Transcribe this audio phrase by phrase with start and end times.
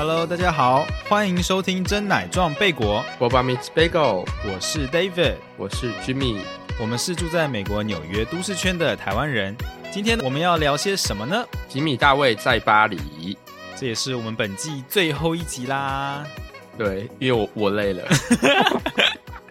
[0.00, 6.38] Hello，大家好，欢迎收听真奶撞贝果，波巴 meets bagel，我是 David，我是 Jimmy，
[6.80, 9.54] 我们是住在美国纽约都市圈的台湾人。
[9.92, 11.44] 今天我们要聊些什么呢？
[11.68, 13.36] 吉米大卫在巴黎，
[13.76, 16.24] 这也是我们本季最后一集啦。
[16.78, 18.08] 对，因为我我累了。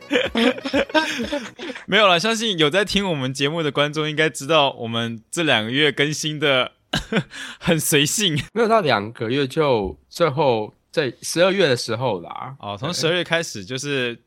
[1.86, 6.72] 没有了，相信有在听我们节目的观众应该知道，我们这两个月更新的
[7.60, 8.36] 很随性。
[8.54, 12.56] 没有到两个月就最后在十二月的时候啦。
[12.60, 14.18] 哦，从十二月开始就是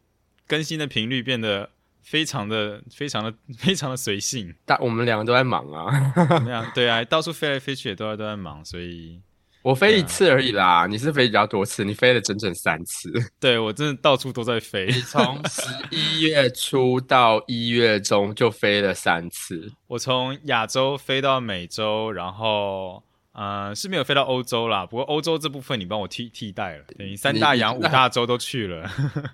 [0.47, 1.69] 更新的频率变得
[2.03, 4.55] 非常的、非常的、 非常的随性。
[4.65, 6.13] 但我们两个都在忙啊。
[6.29, 6.65] 怎么样？
[6.75, 9.21] 对啊，到处飞来飞去也都在都在忙，所以
[9.63, 13.13] 我飞一次而已啦，你是飞比较多次，你飞了整整三次。
[13.39, 14.87] 对我真的到处都在飞。
[14.87, 19.73] 你从十一月初到一月中就飞了三次。
[19.87, 24.85] 我从亚洲飞到美洲，然后呃是没有飞到欧洲啦。
[24.85, 28.91] 不过欧洲这部分你帮我替替代了，等于三大洋五大洲都去了。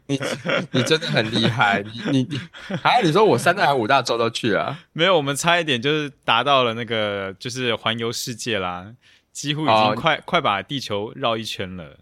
[0.07, 0.21] 你
[0.73, 2.39] 你真的很厉害，你你你，
[2.83, 8.93] 还有你说我三大洋五大洲都去了， 没有，我们差一点就是达到了那个就是环游世界啦，
[9.39, 11.97] 几乎已经哦快、快把地球绕一圈了。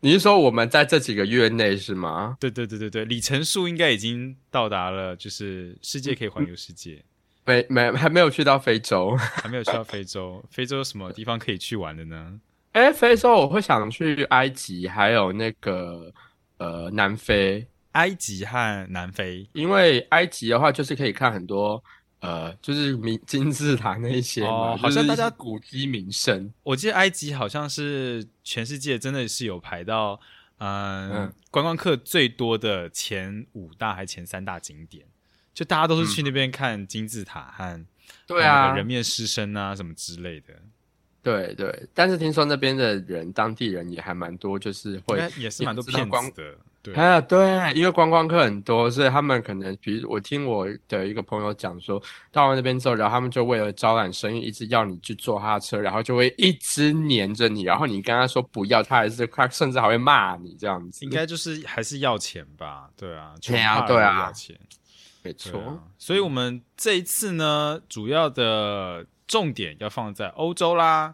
[0.00, 2.38] 你是说我们在这几个月内是吗？
[2.40, 7.04] 对对对对对，里程数应该已经到达了，就是世界可以环游世界，
[7.44, 9.14] 没没还没有去到非洲。
[9.42, 10.42] 还没有去到非洲。
[10.50, 12.40] 非洲有什么地方可以去玩的呢？
[12.72, 16.10] 哎，非洲我会想去埃及，还有那个
[16.56, 19.46] 呃南非，埃及和南非。
[19.52, 21.82] 因为埃及的话就是可以看很多
[22.20, 26.52] 呃，就是名金字塔那一些嘛，哦好像大家古迹名胜。
[26.64, 30.20] 我记得埃及好像是全世界真的是有排到，
[30.58, 35.06] 嗯，嗯观光客最多的前五大还前三大景点，
[35.54, 37.86] 就大家都是去那边看金字塔和嗯
[38.26, 40.54] 对啊那个，人面狮身啊什么之类的，
[41.22, 46.58] 对对，但是听说那边的人，当地人也还蛮多，就是会也是蛮多骗子的。
[46.92, 61.04] 对，啊，对，因为观光客很多，所以他们可能，比如我听我的一个朋友讲说，到了那边之后，然后他们就为了招揽生意，一直要你去坐他的车，然后就会一直黏着你，然后你跟他说不要，他还是他甚至还会骂你这样子。
[61.04, 62.88] 应该就是还是要钱吧？
[62.96, 64.58] 对啊，对啊对啊要钱。
[65.22, 71.12] 没错，啊，所以我们这一次呢，主要的重点要放在欧洲啦，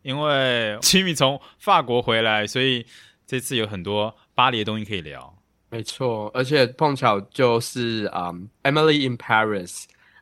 [0.00, 2.84] 因为 Jimmy 从法国回来，所以
[3.26, 5.34] 这次有很多巴黎的东西可以聊。
[5.70, 9.68] 没错，而且碰巧就是嗯，《Emily in Paris》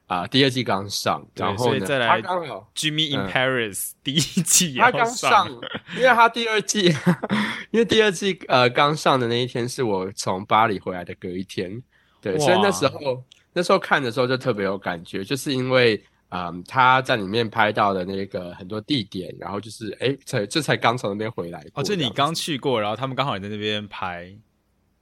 [0.07, 3.29] 啊、第二季刚上，然后呢，再来他刚好 Jimmy in 嗯。
[3.31, 5.49] Paris、 第一季也他刚上，
[5.97, 6.95] 因为他第二季，
[7.71, 11.83] 因为第二季呃刚上的那一天是我从巴黎回来的隔一天，
[12.21, 13.23] 对，所以那时候
[13.53, 24.35] 那时候看的时候就特别有感觉，就是因为嗯他在里面拍到的那个很多地点，然后就是哎才这才刚从那边回来哦，这你刚去过，然后他们刚好也在那边拍，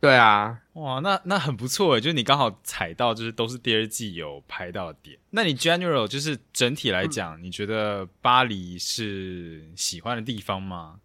[0.00, 5.18] 对啊，哇，那那很不错诶，就是你刚好踩到，就是都是第二季有拍到的点。
[5.30, 11.00] 那你 general 就是整体来讲，你觉得巴黎是喜欢的地方吗？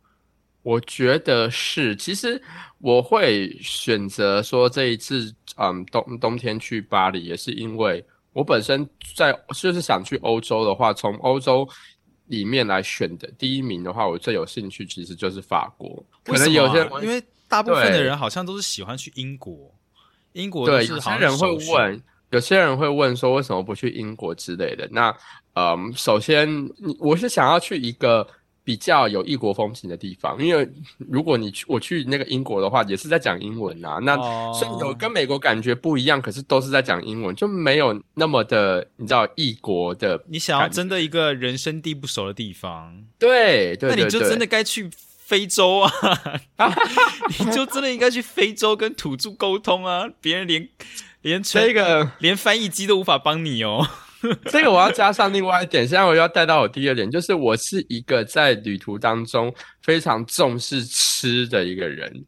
[0.62, 2.41] 我觉得是，其实
[2.78, 11.67] 我会选择说这一次，嗯，冬冬天去巴黎，也是因为我本身在就是想去欧洲的话，从欧洲
[12.25, 16.03] 里面来选的第一名的话，我最有兴趣其实就是法国。
[16.23, 19.71] 可能有些人为什么啊因为大部分的人好像都是喜欢去英国，
[20.33, 24.88] 英国对有是好像些人会问，有些人会问说为什么不去英国之类的。
[24.91, 25.15] 那
[25.53, 26.50] 嗯，首先
[27.00, 28.27] 我是想要去一个
[28.63, 34.00] 比较有异国风情的地方，因为如果你去我去那个英国的话，也是在讲英文啊。
[34.01, 40.24] 那哦虽然有跟美国感觉不一样，可是都是在讲英文，就没有那么的你知道异国的。
[40.28, 45.91] 你想要真的一个人生地不熟的地方，对对对对那你就真的该去非洲啊！
[47.40, 50.09] 你就真的应该去非洲跟土著沟通啊！
[50.22, 50.69] 别人连
[51.22, 53.88] 连全这个连翻译机都无法帮你哦。
[54.50, 62.25] 这个我要加上另外一点，现在我要带到我第二点，就是我是一个在旅途当中非常重视吃的一个人。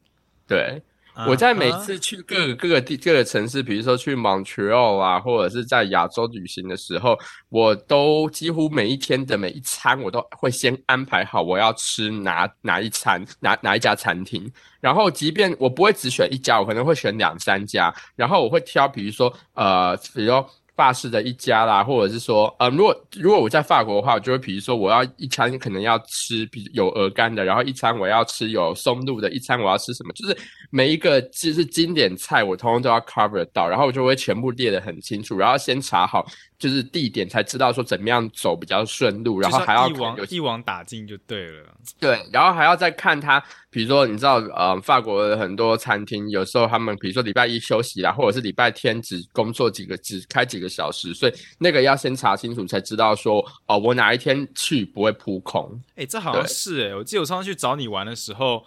[0.48, 0.82] 对，
[1.28, 7.18] 我在每啊次去各个各个地各个城市，比如说去 Montreal 啊，或者是在亚洲旅行的时候，
[7.50, 14.52] 我都几乎每一天的每一餐，我都会先安排好我要吃哪哪一餐，哪哪一家餐厅。
[14.82, 20.46] 然后，即便我不会只选一家，我可能会选两三家，然后我会挑，比如说呃，比如说。
[20.76, 30.38] 法式的一家啦，或者是说，嗯，如果如果我在法国的话，我就会比如说我要一餐可能要吃比有鹅肝的，然后一餐我要吃有松露的，一餐我要吃什么，就是
[30.70, 36.26] 每一个就是经典菜我通通都要 cover 到，然后我就会全部列得很清楚，然后先查好
[36.58, 41.68] 就是地点，才知道说怎么样走比较顺路，然后还要一网有一网打尽就对了。
[42.00, 55.80] 对，然后还要再看他，比如说你知道，呃，法国的很多餐厅有时候他们比如说礼拜一休息啦，或者是礼拜天只工作几个只开几个小时，所以那个要先查清楚才知道说，哦，我哪一天去不会扑空。
[55.96, 58.66] 哎，这好像是哎，我记得我上次去找你玩的时候，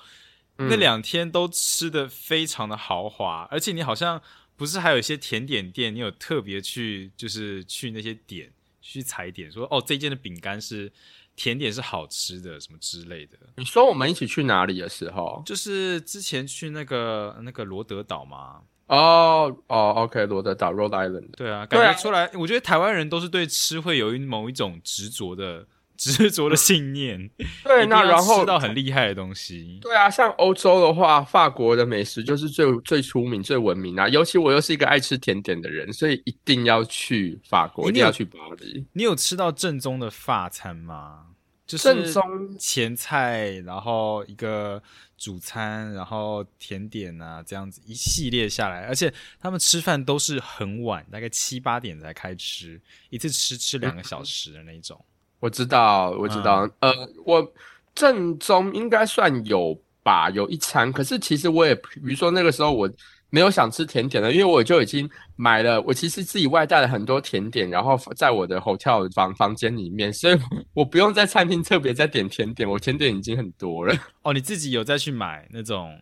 [0.56, 4.20] 那两天都吃的非常的豪华，而且你好像
[4.58, 8.52] 不是还有一些甜点店，你有特别去就是去那些点
[8.82, 10.92] 去踩点，说哦，这间的饼干是。
[11.40, 13.38] 甜点是好吃的，什么之类的。
[13.58, 18.62] 你说我们一起去哪里的时候，就是之前去那个那个罗德岛吗？
[18.88, 21.30] 哦哦，OK，罗德岛 （Rhode Island）。
[21.36, 25.64] 对啊，感觉出来，我觉得台湾人都是对吃会有一某一种执着的。
[25.98, 27.28] 执着的信念，
[27.64, 34.08] 对，那然后吃到很厉害的东西，对啊，像欧洲的话，法国的美食就是最最出名、最闻名啊。
[34.08, 38.86] 尤其我又是一个爱吃甜点的人，所以一定要去法国，一定要去巴黎。
[38.92, 41.24] 你有吃到正宗的法餐吗？
[41.66, 42.22] 就是正宗
[42.58, 44.82] 前菜，然后一个
[45.18, 52.80] 主餐，然后甜点啊，这样子一系列下来，而且他们吃饭都是很晚，大概七八点才开吃，
[53.10, 55.04] 一次吃吃两个小时的那种。
[55.40, 56.92] 我知道，我知道，呃，
[57.24, 57.52] 我
[57.94, 60.92] 正宗应该算有吧，有一餐。
[60.92, 62.90] 可是其实我也，比如说那个时候我
[63.30, 70.38] 没有想吃甜点的，因为我就已经买了，我其实自己外带了很多甜点，然后在我的 hotel 房房间里面，所以
[70.74, 73.94] 我不用在餐厅特别再点甜点，我甜点已经很多了。
[74.22, 76.00] 哦，你自己有再去买那种？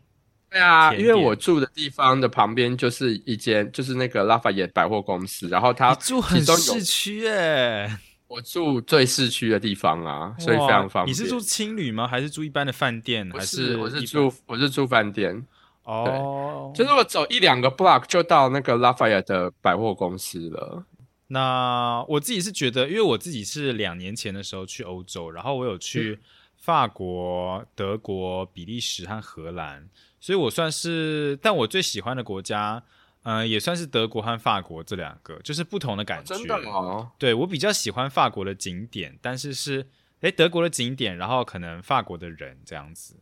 [0.49, 7.91] 对啊，因为我住的地方的旁边就是一间，就是那个拉法耶百货公司，然后它住很市区诶。
[8.29, 11.13] 我住最市区的地方啊，所以非常方便。
[11.13, 12.09] 你是住青旅吗？
[12.09, 13.31] 还是住一般的饭店？
[13.31, 15.47] 还是我是住我是住饭店。
[15.85, 20.85] 哦，就是我走一两个 block 就到那个 Lafayette 的百货公司了。
[21.29, 26.19] 那我自己是觉得，因为我自己是两年前的时候去欧洲，然后我有去
[26.57, 29.89] 法国、德国、比利时和荷兰，
[30.21, 32.83] 所以我算是，但我最喜欢的国家。
[33.29, 36.33] 嗯，也算是德国和法国这两个，就是不同的感觉。
[36.37, 37.11] 真的吗？
[37.19, 39.89] 对我比较喜欢法国的景点，但是是
[40.21, 43.17] 诶德国的景点，然后可能法国的人这样子。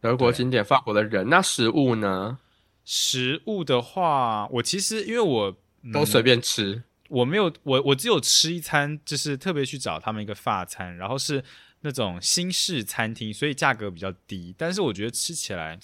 [0.00, 2.38] 德国景点，法国的人，那食物呢？
[2.86, 5.54] 食物的话，我其实因为我
[5.92, 11.44] 都随便吃，我没有我我只有吃一餐，就是特别去找他们一个法餐，然后是
[11.82, 15.78] 那种新式餐厅，所以价格比较低，但是我觉得吃起来。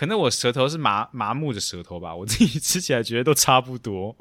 [0.00, 4.16] 可能我舌头是麻麻木的舌头吧，我自己吃起来觉得都差不多。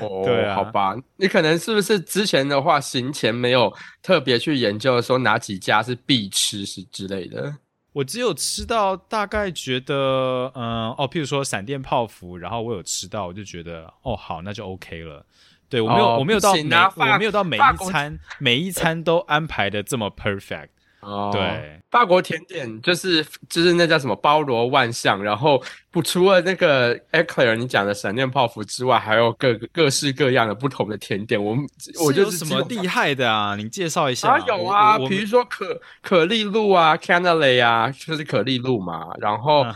[0.00, 3.72] 哦， 对啊，好吧，你可能是不是之前的话行前没有
[4.02, 7.54] 特别去研究说哪几家是必吃是之类的？
[7.92, 15.24] 我只有吃到大概觉得，嗯，哦，譬如说闪电泡芙，然后我有吃到，我就觉得，哦，好，那就 OK 了。
[15.68, 20.70] 对我没有，我没有到每，我没有到每一餐每一餐都安排的这么 perfect。
[21.00, 25.62] 哦，对，法国甜点就是就是那叫什么包罗万象，然后
[25.92, 31.42] 不除了那个 eclair 你讲的闪电泡芙之外，还有各个各式各样的不同的甜点。
[31.42, 31.64] 我们
[32.04, 33.54] 我就是什么厉害的啊？
[33.54, 34.28] 你介绍一下。
[34.28, 39.06] 啊，有啊，比如说可可丽露啊 c a n d l e 啊，就是可丽露嘛。
[39.18, 39.72] 然后马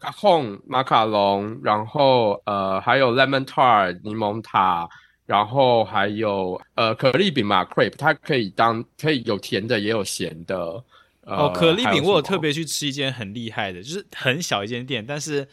[0.00, 4.88] 卡龙马卡龙，然后呃还有 lemon tart 柠檬塔。
[5.26, 10.84] 然后还有呃可丽饼嘛，crepe，它可以当可以有甜的也有咸的。
[11.22, 15.48] 哦，可丽饼我有特别去吃一间很厉害的，就是很小一间店，但是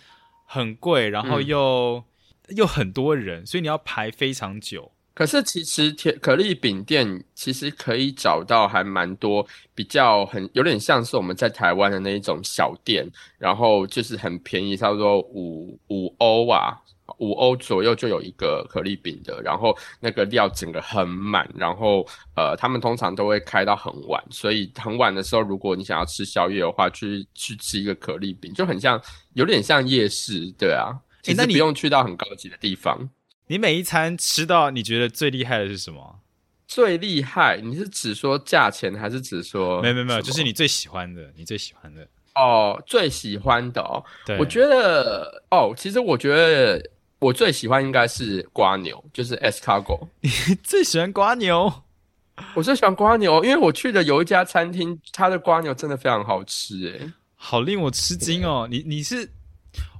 [0.45, 2.03] 很贵，然后又
[2.49, 4.91] 又很多人，所以你要排非常久。
[5.13, 16.77] 可是其实甜可丽饼店其实可以找到还蛮多比较很有点像是我们在台湾的那一种小店，然后就是很便宜，差不多五五欧啊。
[17.17, 29.01] 五欧左右就有一个可丽饼的，然后那个料整个很满，然后呃，他们通常都会开到很晚，所以很晚的时候，如果你想要吃宵夜的话，去去吃一个可丽饼，就很像，
[29.33, 31.01] 有点像夜市，对啊。
[31.21, 33.09] 其实不用去到很高级的地方。
[33.47, 36.21] 你每一餐吃到你觉得最厉害的是什么？
[36.67, 37.59] 最厉害？
[37.61, 39.81] 你是指说价钱，还是指说？
[39.81, 42.07] 没有没有没有，就是你最喜欢的，你最喜欢的。
[42.35, 44.03] 哦，最喜欢的哦，
[44.39, 46.89] 我觉得哦，其实我觉得。
[47.21, 50.07] 我最喜欢应该是瓜牛，就是 escargot。
[50.21, 50.31] 你
[50.63, 51.71] 最喜欢瓜牛？
[52.57, 58.67] 我最喜欢瓜牛，因为我去的有一家餐厅，它的瓜牛真的非常好吃，哎，好令我吃惊哦！
[58.67, 59.29] 你你是，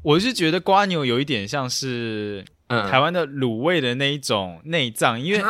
[0.01, 5.43] 我是觉得瓜牛有一点像是台湾的卤味的那一种内脏，因为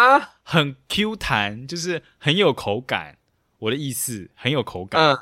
[0.44, 3.18] 很 Q 弹，就是很有口感。
[3.60, 5.18] 我的意思，很有口感。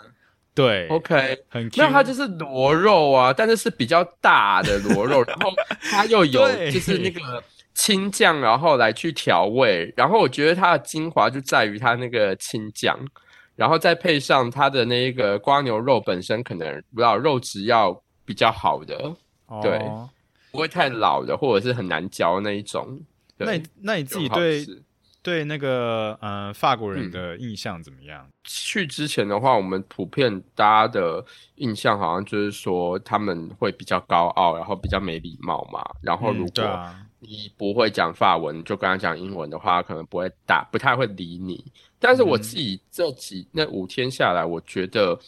[0.59, 5.49] 对，OK，很那它就是螺肉啊，但是是比较大的螺肉， 然后
[5.89, 7.41] 它又有就是那个
[7.73, 12.99] 青酱，然后来去调味，然后我觉得它的精华就在于它那个青酱，
[13.55, 18.97] 然后再配上它的那一个瓜牛肉本身，可能不知道肉质要比较好的，
[19.61, 20.09] 对哦
[20.51, 22.99] 不会太老的，或者是很难嚼那一种。
[23.37, 24.83] 对那你那你自己好对吃
[25.21, 28.27] 对那个呃法国人嗯的印象怎么样？
[28.43, 31.23] 去之前的话，我们普遍大家的
[31.55, 35.83] 印象好像就是说他们会比较高傲，然后比较没礼貌嘛。
[36.01, 41.63] 然后如果啊，你不会讲法文，就跟他讲英文的话，可能不会打，不太会理你。
[41.99, 45.19] 但是我嗯自己这几那五天下来，我觉得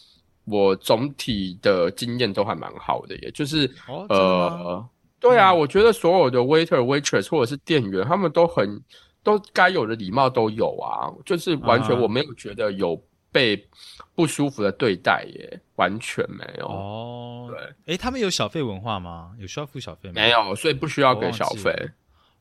[0.46, 3.70] 我总体的经验都还蛮好的，也就是
[4.08, 4.88] 呃，
[5.20, 8.82] 对啊，嗯我觉得所有的 waiter、waitress 或者是店员，他们都很
[9.22, 13.00] 都该有的礼貌都有啊，就是完全啊我没有觉得有
[13.30, 13.68] 被
[14.14, 19.32] 不舒服的对待耶，完全没有，哦，对，哎，他们有小费文化吗？
[19.38, 20.14] 有需要付小费吗？
[20.14, 21.74] 没有，所以不需要给小费。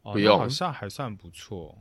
[0.04, 1.78] 哦，不用那好像还算不错。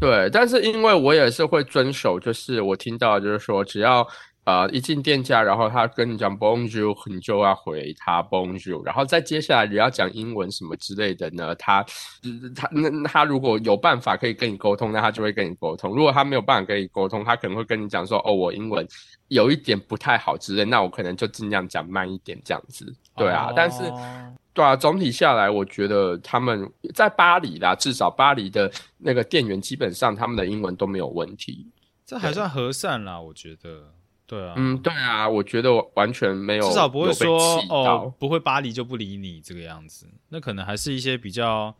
[0.00, 4.06] 对，但是因为我也是会遵守，就是我听到就是说，只要
[4.48, 11.80] 呃一进店家，然后他跟你讲 Bonjour，你就要回他 Bonjour，然后再接下来你要讲英文什么之类的呢，他
[12.22, 18.86] 呃他那那他如果有办法可以跟你沟通，那他就会跟你沟通；如果他没有办法跟你沟通，他可能会跟你讲说，哦，我英文
[19.28, 22.90] 有一点不太好之类，那我可能就尽量讲慢一点这样子。
[23.16, 23.82] 对啊，但是。
[23.84, 31.68] 哦对啊，总体下来，我觉得他们在巴黎啦，至少巴黎的那个店员基本上他们的英文都没有问题。
[32.04, 33.97] 这还算和善啦，我觉得。
[34.28, 40.06] 对啊，嗯，对啊，我觉得我完全没有，至少不会说哦，不会巴黎就不理你这个样子。
[40.28, 41.74] 那可能还是一些比较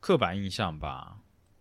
[0.00, 1.16] 刻板印象吧。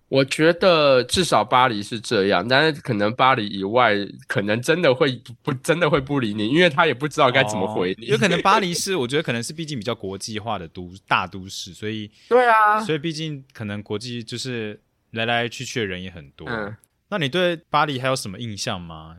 [0.10, 3.96] 我觉得至少巴黎是这样，但是可能巴黎以外，
[4.28, 8.08] 可能真的会不真的会不理你，因为他也不知道该怎么回你。
[8.08, 14.80] 哦有可能巴黎是，我觉得可能是毕竟比较国际化的都大都市，所以对啊，所以毕竟可能国际就是
[15.12, 16.48] 来来去去的人也很多。
[16.48, 16.76] 嗯。
[17.10, 19.16] 那你对巴黎还有什么印象吗？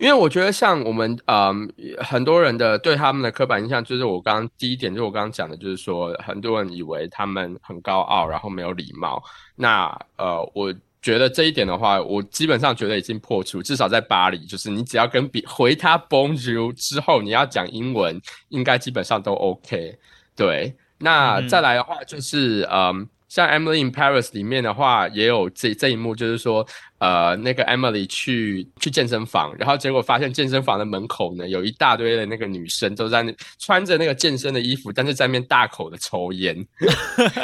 [0.00, 9.22] 因为我觉得像我们嗯很多人的对他们的刻板印象，就是我刚刚第一点，就是我刚刚讲的，就是说很多人以为他们很高傲，然后没有礼貌。
[9.54, 19.98] 那呃，我觉得这一点的话，我基本上觉得已经破除，至少在巴黎，就是你只要跟比回他 Bonjour 之后，你要讲英文，应该基本上都 OK。
[20.34, 23.06] 对，那嗯再来的话就是嗯。
[23.30, 26.66] 像《Emily in Paris》里面的话，也有这这一幕，就是说，
[26.98, 36.66] 呃，那个 Emily 去去健身房，然后结果发现健身房的门口呢，有一大堆的那个女生都在那穿着那个健身的衣服，但是在那边大口的抽烟，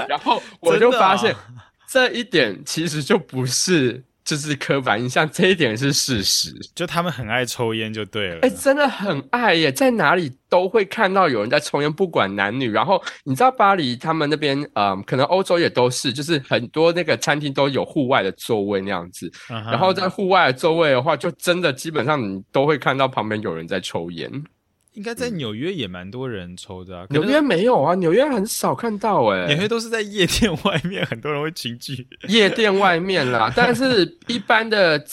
[0.09, 1.33] 然后我就 发现、
[1.89, 6.53] 这一点其实就不是就是刻板 印象，这一点是事实。
[6.75, 8.41] 就他们很爱抽烟就对了。
[8.43, 12.69] 哎、真的很爱耶，在哪里都会看到有人在抽烟，不管男女。
[12.69, 19.33] 然后你知道巴黎他们那边，嗯，可能欧洲也都是，就是很多那个餐厅都有户外的座位那样子。
[19.49, 24.29] 然后在户外的座位的话，就真的基本上你都会看到旁边有人在抽烟。
[24.97, 32.09] 应该在纽约也蛮多人抽的、啊，纽约没有啊，纽约很少看到哎、纽约都是在夜店外面，很多人会群聚。
[32.29, 35.05] 夜店外面啦，但是一般的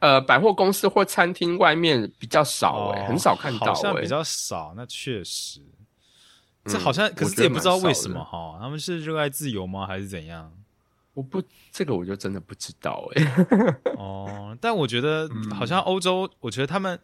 [0.00, 4.72] 呃百货公司或餐厅外面比较少哎、哦很少看到哎、好像比较少。
[4.76, 5.60] 那确实，
[6.64, 10.52] 这嗯好像，可是这也不知道为什么哈，他们是热爱自由吗，还是怎样？
[11.14, 13.44] 我不这个我就真的不知道哎、
[13.98, 16.98] 哦，但我觉得嗯好像欧洲，我觉得他们，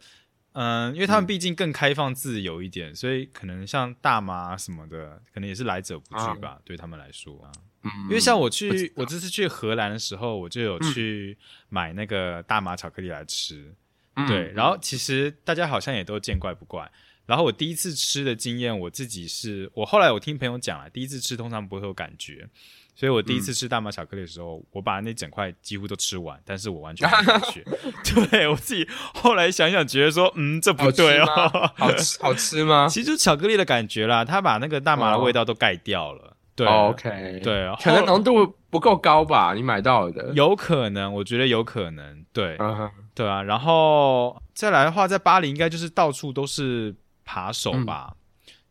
[0.53, 7.51] 嗯、因为他们毕竟更开放自由一点，所以可能像大麻什么的，可能也是来者不拒吧，对他们来说啊。
[7.83, 11.37] 嗯因为像我去，我这次去荷兰的时候，我就有嗯去
[11.69, 13.73] 买那个大麻巧克力来吃。
[14.15, 16.91] 嗯对，然后其实大家好像也都见怪不怪。
[17.25, 22.49] 然后我第一次吃的经验，我自己是我后来我听朋友讲啊，第一次吃通常不会有感觉，
[22.99, 27.63] 所以我第一嗯次吃大麻巧克力的时候，我把那整块几乎都吃完，但是我完全没感觉。
[28.29, 31.25] 对我自己后来想想，觉得说，嗯，这不对哦。
[31.77, 32.87] 好吃好吃吗？
[32.91, 36.35] 其实就巧克力的感觉啦，它把那个大麻的味道都盖掉了。
[36.55, 39.53] 对、哦 OK，对可能浓度不够高吧？
[39.53, 42.57] 你买到的，有可能，我觉得有可能，对。
[43.15, 48.13] 对啊，然后再来的话，在巴黎应该就是到处都是扒手吧？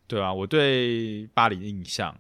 [0.07, 2.15] 对啊，我对巴黎的印象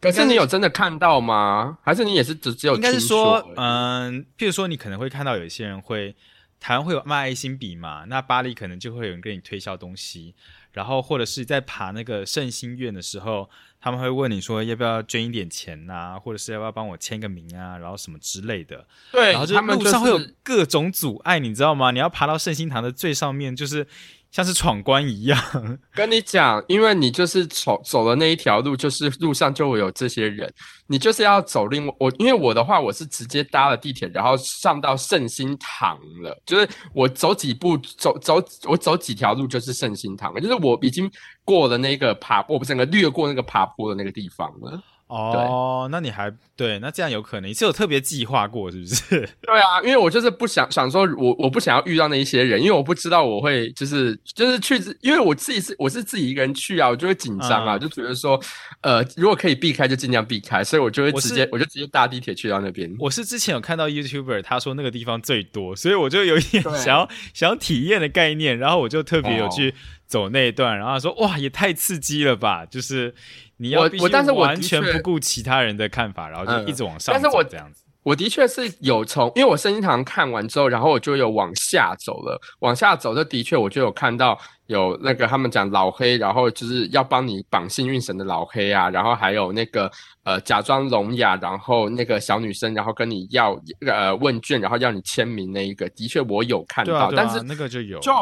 [0.00, 1.78] 可是你有真的看到吗？
[1.82, 6.14] 还是你也是只只有应该是说嗯，譬如说你可能会看到有一些人会，
[6.60, 10.34] 台湾会有卖爱心笔嘛，那巴黎可能就会有人跟你推销东西，
[10.72, 13.50] 然后或者是在爬那个圣心院的时候，
[13.80, 18.86] 他们会问你说要不要捐一点钱呐、或者是要不要帮我签个名啊，然后什么之类的。
[19.10, 21.90] 对，然后就他们路上会有各种阻碍，你知道吗？
[21.90, 23.86] 你要爬到圣心堂的最上面，就是
[24.30, 25.38] 像是闯关一样。
[25.94, 30.52] 跟你讲，因为你就是走走的那一条路，就是路上就会有这些人，
[30.86, 41.10] 你就是要走另外我，因为我的话，我是直接搭了地铁，然后上到圣心堂了，就是我走几步走走我走几条路就是圣心堂了，就是我已经
[41.44, 44.82] 过了那个爬，我整个掠过那个爬坡的那个地方了。
[45.08, 46.78] 哦，那你还对？
[46.80, 49.28] 那这样有可能你是有特别计划过，是不是？
[49.42, 58.38] 对啊，因为我就是不想想说，我我不想要遇到那一些人，因为我不知道我会就是就是去，因为我自己是我是自己一个人去啊，我就会紧张啊，就觉得说，
[58.82, 62.94] 呃，如果可以避开就尽量避开，所以我就会直接我就直接搭地铁去到那边。
[62.98, 69.74] 我是之前有看到 YouTuber 他说那个地方最多，所以我就有一点想要想要体验的概念，然后我就特别有去
[70.08, 73.14] 走那一段，然后说哇，也太刺激了吧，就是。
[73.60, 77.12] 你要我，但是我完全不顾其他人的看法，然后就一直往上。
[77.12, 82.40] 但是我这样子，我的确是有从，因为我圣经堂看完之后，然后我就有往下走了。
[82.60, 84.38] 往下走，就的确我就有看到
[84.68, 89.90] 有那个他们讲老黑，然后就是要帮你绑幸运绳的老黑啊，然后还有那个
[90.22, 98.12] 呃假装聋哑，然后那个小女生，然后跟你要呃问卷，然后要你签名那一个，的确我有看到，但是那个就有就。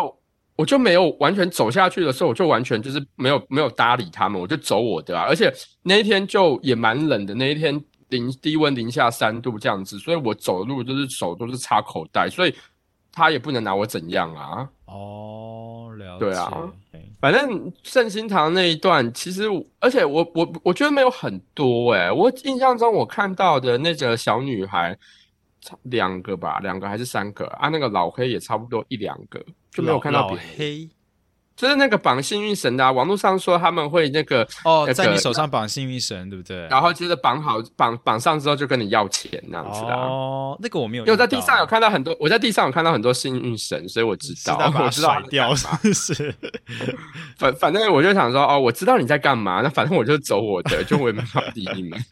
[0.56, 5.26] 我就没有完全走下去的时候，我就完全就是没有没有搭理他们，我就走我的啊。
[5.28, 12.54] 而且那一天就也蛮冷的，那一天零低温零下三度这样子，所以我走路就是手都是插口袋，所以
[13.12, 14.68] 他也不能拿我怎样啊。
[14.86, 16.20] 哦，了解。
[16.20, 16.72] 对啊，
[17.20, 19.44] 反正圣心堂那一段，其实
[19.78, 24.96] 而且我我我觉得没有很多诶，我印象中我看到的那个小女孩。
[25.82, 27.68] 两个吧，两个还是三个啊？
[27.68, 29.44] 那个老黑也差不多一两个，
[29.76, 30.88] 就没有看到老黑，
[31.54, 32.92] 就是那个绑幸运绳的。
[32.92, 36.66] 网络上说他们会那个哦，在你手上绑幸运绳，对不对？
[36.68, 39.96] 然后接着绑好绑绑上之后就跟你要钱那样子啊。
[39.96, 46.34] 哦，那个我没有，因为在地上有看到很多，我在地上有看到很多幸运绳，所以我知道， 我知道甩掉是。
[47.36, 52.02] 反反正我就想说，哦，我知道你在干嘛，那反正我就走我的，就我也没法理你们。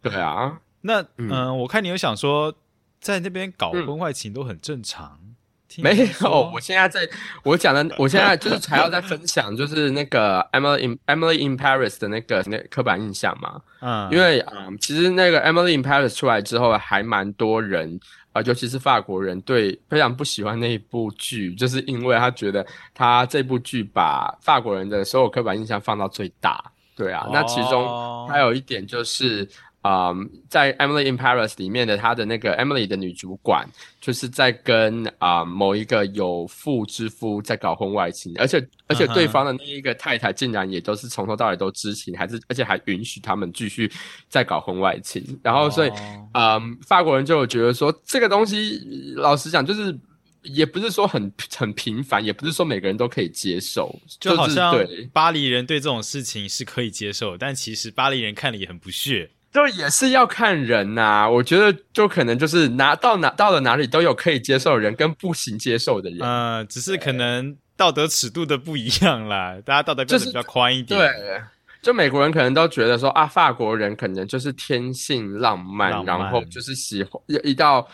[0.00, 2.54] 对啊， 那嗯，我看你有想说。
[3.00, 5.20] 在那边搞婚外情都很正常，
[5.82, 6.50] 没有。
[6.52, 7.08] 我现在在
[7.42, 13.60] 我讲的，我现在就是还要再分享，就是那个 Emily in Emily in Paris 的那个那刻板印象嘛。
[13.80, 18.00] 嗯，因为嗯，其实那个 Emily in Paris 出来之后，还蛮多人
[18.32, 26.62] 啊，尤其是法国人，对非常不喜欢那一部剧，就是因为他觉得他这部剧把法国人的所有刻板印象放到最大。
[26.96, 29.48] 对啊，那其中还有一点就是。
[29.80, 30.12] 啊，
[30.48, 33.66] 在《Emily in Paris》里面的她的那个 Emily 的女主管，
[34.00, 43.90] 就是在跟啊某一个有妇之夫在搞婚外情，而且而且对方的那一个太太竟然也都是从头到尾都知情，还是而且还允许他们继续
[44.28, 45.24] 在搞婚外情。
[45.42, 45.90] 然后所以，
[46.34, 48.80] 嗯，法国人就觉得说这个东西，
[49.14, 49.96] 老实讲，就是
[50.42, 54.76] 也不是说很很频繁，也不是说每个人都可以接受，就好像
[55.12, 59.30] 巴黎人对这种事情是可以接受，但其实巴黎人看了也很不屑。
[59.50, 71.00] 就也是要看人呐，我觉得就可能就是拿到哪到了哪里都有可以接受的人跟不行接受的人，嗯，只是可能道德尺度的不一样啦，大家道德标准比较宽一点。
[71.00, 71.40] 对，
[71.80, 77.88] 就美国人可能都觉得说啊，法国人可能就是天性浪漫，然后就是喜欢一到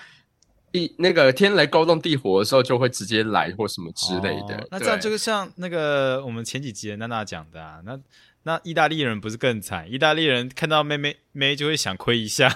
[0.73, 4.67] 一那个天雷勾动地火的时候就会直接来或什么之类的。
[4.73, 7.97] 那这样就像那个我们前几集娜娜讲的啊，那。
[8.46, 9.90] 那意大利人不是更惨？
[9.90, 12.54] 意大利人看到妹妹妹就会想亏一下。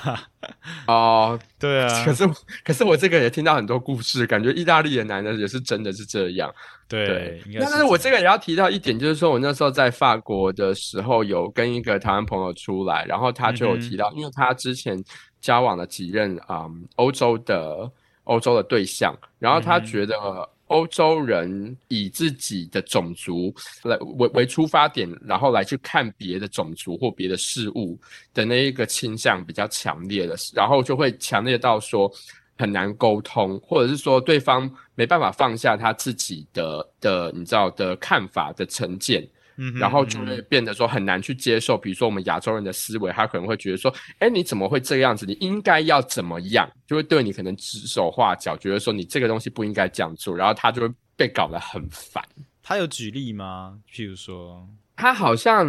[0.86, 2.04] 哦， 对啊。
[2.04, 2.28] 可是
[2.62, 6.54] 可是我这个也听到很多故事，感觉意大利的男的也是真的是这样。
[6.86, 15.02] 对，但是我这个也要提到一点，就是说我那时候在法国的时候，有跟一个台湾朋友出来，然后他就有提到，因为他之前
[15.40, 17.90] 交往了几任啊欧洲的
[18.24, 20.14] 欧洲的对象，然后他觉得。
[20.68, 27.98] 欧洲人以自己的种族来为为出发点，然后来去看别的种族或别的事物
[28.32, 32.10] 的那一个倾向比较强烈的，然后就会强烈到说
[32.56, 39.28] 很难沟通，或者是说对方没办法放下他自己的的你知道的看法的成见。
[39.78, 45.26] 然后就会变得说很难去接受，比如说我们亚洲人的思维，他可能会觉得说，哎，你怎么会这个样子？
[45.26, 46.70] 你应该要怎么样？
[46.86, 52.24] 就会对你可能指手画脚，觉得说你这个东西不应该这样做，然后他就会被搞得很烦。
[52.62, 53.78] 他有举例吗？
[53.92, 55.66] 譬如说，他好像。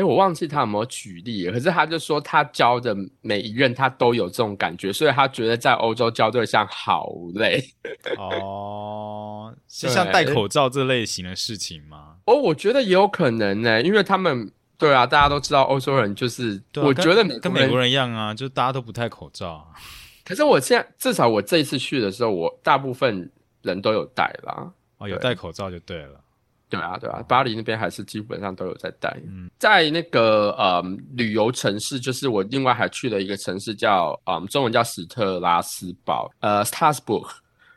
[0.00, 7.62] 哎，我忘记他有没有举例，可是他就说他教的每一任他都有这种感觉，所以他觉得在欧洲教对象好累。
[8.16, 12.16] 哦，是像戴口罩这类型的事情吗？
[12.24, 19.70] 哦，我觉得也有可能呢，因为他们对啊，大家都知道欧洲人就是，我觉得跟美国人一样啊，就大家都不戴口罩。
[20.24, 24.72] 可是我现在至少我这一次去的时候，我大部分人都有戴啦。
[24.96, 26.20] 哦，有戴口罩就对了。
[26.70, 29.14] 对啊，对啊，巴黎那边还是基本上都有在戴。
[29.26, 30.82] 嗯在那个呃
[31.14, 37.28] 旅游城市，就是我另外还去了一个城市叫嗯中文叫史特拉斯堡，呃 Strasbourg。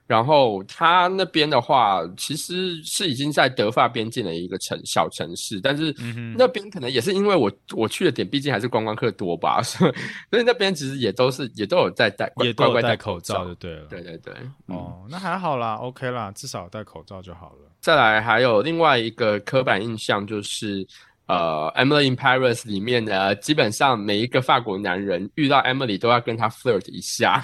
[0.06, 5.95] 然后它那边的话，其实是已经在德法边境的一个城小城市，但是
[6.38, 9.93] 那边可能也是因为我我去的点，毕竟还是观光客多吧，所 以
[10.29, 13.86] 所以那边其实也都是也都有在戴，也都有乖乖戴戴口罩就对了。
[13.86, 14.34] 对对对，
[14.67, 17.71] 嗯哦，那还好啦，OK 啦，至少戴口罩就好了。
[17.84, 20.88] 再来还有另外一个刻板印象就是，
[21.26, 27.43] 呃，《Emily in Paris》里面呢，基本上每一个法国男人遇到 Emily 都要跟她 flirt 一下，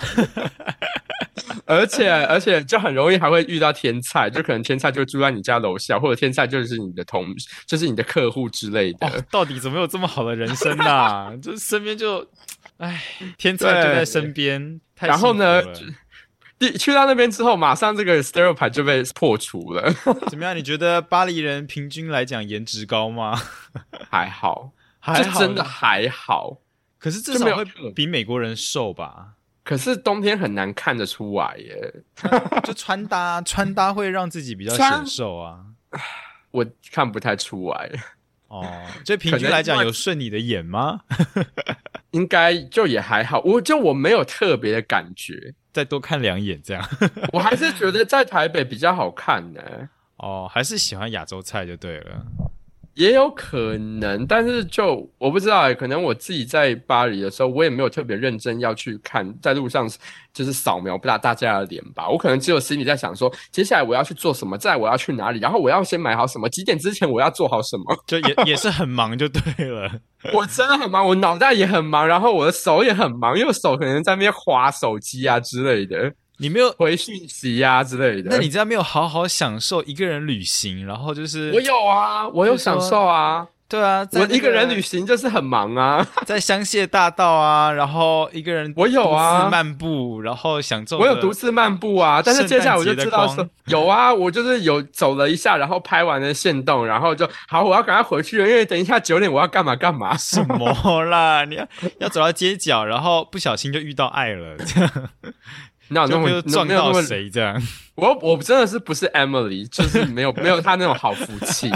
[1.68, 7.28] 而且而且就很容易还会遇到天菜，就可能天菜就住在你家楼下，或者天菜就是你的同，
[7.68, 9.08] 就是你的客户之类的。
[9.08, 12.26] 哦，到底怎么有这么好的人生呐、 就是身边就，
[12.78, 13.04] 唉，
[13.38, 14.80] 天菜就在身边。
[14.96, 15.62] 太然后呢
[16.60, 19.92] 第去到那边之后，马上这个 stereotype 就被破除了，
[20.30, 20.56] 怎么样？
[20.56, 23.40] 你觉得巴黎人平均来讲颜值高吗？
[24.12, 26.58] 还好，还好真的还好。
[26.98, 29.36] 可是至少会没有比美国人瘦吧？
[29.64, 31.94] 可是冬天很难看得出来耶，
[32.64, 35.60] 就穿搭，穿搭会让自己比较显瘦啊。
[36.52, 37.90] 我看不太出来。
[38.50, 38.66] 哦，
[39.06, 41.02] 所以平均来讲有顺你的眼吗？
[42.12, 46.84] 应该就也还好，我就我没有特别的感觉，再多看两眼这样。
[47.32, 49.62] 我还是觉得在台北比较好看呢、
[50.18, 52.26] 哦，还是喜欢亚洲菜就对了。
[53.00, 59.90] 也有可能，但是就我不知道哎、可能我自己在巴黎的时候，我也没有特别认真要去看，在路上
[60.34, 67.86] 就是扫描不大大家的脸吧，我可能只有心里在想说，接下来我要去做什么，再我要去哪里，然后我要先买好什么，几点之前我要做好什么。
[68.06, 69.90] 就也也是很忙就对了。
[70.34, 78.30] 我真的很忙，我脑袋也很忙，然后我的手也很忙，因为手可能在那边划手机啊之类的，你没有，回讯息呀、之类的。
[78.32, 83.46] 那你这样没有好好享受一个人旅行，然后就是我有啊，我有享受啊。
[83.68, 92.20] 对啊，我一个人旅行就是很忙啊， 在香榭大道啊，然后一个人我有啊独自漫步，然后享受我有着独自漫步啊。
[92.26, 100.18] 但是接下来我就知道说有啊，我就是有走了一下，然后拍完了线动，然后就好，我要赶快回去了，因为等一下九点我要干嘛干嘛。
[100.18, 101.46] 什么啦？
[101.46, 101.68] 你要
[102.00, 104.92] 要走到街角，然后不小心就遇到爱了，这样
[105.90, 107.62] 那有那么撞到谁这样。
[107.96, 111.70] 我我真的是不是 Emily，就是没有 没有她那种好福气。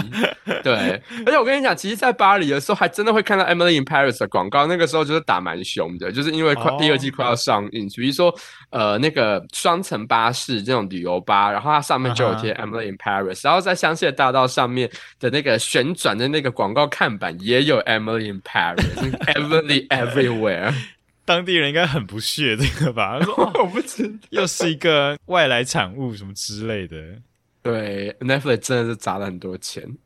[0.62, 8.34] 对，而且我跟你讲，其实，在巴黎的时候，还真的会看到 Emily in Paris 的广告，那个时候就是打蛮凶的，就是因为快、哦第二季快要上映，比如说
[8.70, 20.72] 呃那个双层巴士这种旅游巴，然后它上面就有贴啊 Emily in Paris，、然后在香榭大道上面的那个旋转的那个广告看板也有 Emily in Paris，Emily everywhere。
[21.24, 23.18] 当地人应该很不屑这个吧？
[23.20, 24.18] 他说、哦、我不知道。
[24.30, 27.20] 又是一个外来产物什么之类的。
[27.62, 29.96] 对，Netflix 真的是砸了很多钱。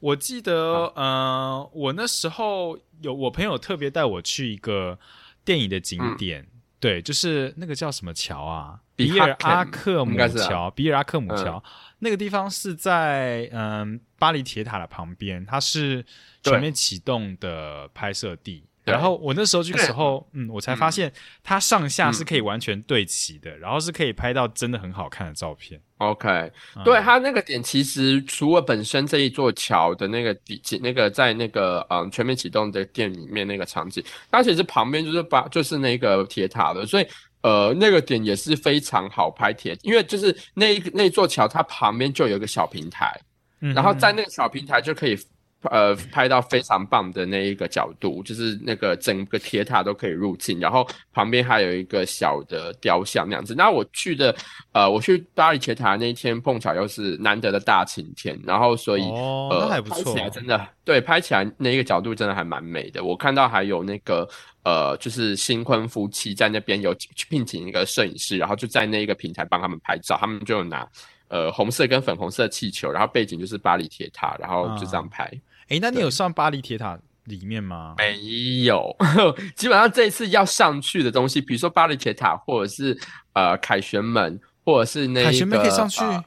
[0.00, 4.98] 我记得，呃，我那时候有我朋友特别带我去一个
[5.44, 6.46] 电影的景点，
[6.78, 8.80] 对，就是那个叫什么桥啊？
[8.94, 11.62] 比比尔阿克姆桥，比尔阿克姆桥、
[12.00, 16.04] 那个地方是在嗯巴黎铁塔的旁边，它是
[16.42, 18.64] 全面启动的拍摄地。
[18.88, 18.92] 对。
[18.92, 25.80] 然后我那时候去的时候，嗯，我才发现它上下嗯是可以完全对齐的，然后是可以拍到真的很好看的照片。
[25.98, 26.28] OK，、
[26.76, 26.84] 嗯。
[26.84, 37.06] 对它那个点，其实除了本身这一座桥的那个底，那个在那个嗯全面启动的店里面那个场景，它其实旁边就是把就是那个铁塔的，所以
[37.42, 43.12] 呃那个点也是非常好拍铁，因为就是那一那座桥它旁边就有一个小平台，
[43.60, 45.18] 嗯然后在那个小平台就可以
[45.62, 53.54] 呃拍到非常棒的那一个角度，就是那个整个铁塔都可以入镜，然后旁边还有一个小的雕像那样子。
[53.56, 54.34] 那我去的
[54.72, 63.02] 呃，我去巴黎铁塔那一天碰巧又是难得的大晴天，然后所以、哦呃还不错拍起来真的对，拍起来那一个角度真的还蛮美的。
[63.02, 64.26] 我看到还有那个
[64.64, 70.88] 呃，就是新婚夫妻在那边有去聘请一个摄影师，然后就在那一个平台帮他们拍照，他们就有拿。
[71.28, 75.30] 呃，红色跟粉红色气球，然后背景就是巴黎铁塔，然后就这样拍。
[75.68, 77.94] 诶，那你有上巴黎铁塔里面吗？
[77.98, 78.96] 没有，
[79.54, 82.98] 基本上这一次要上去的东西，比如说巴黎铁塔，或者是
[83.34, 86.24] 呃凯旋门，或者是那凯旋门个可以上去、呃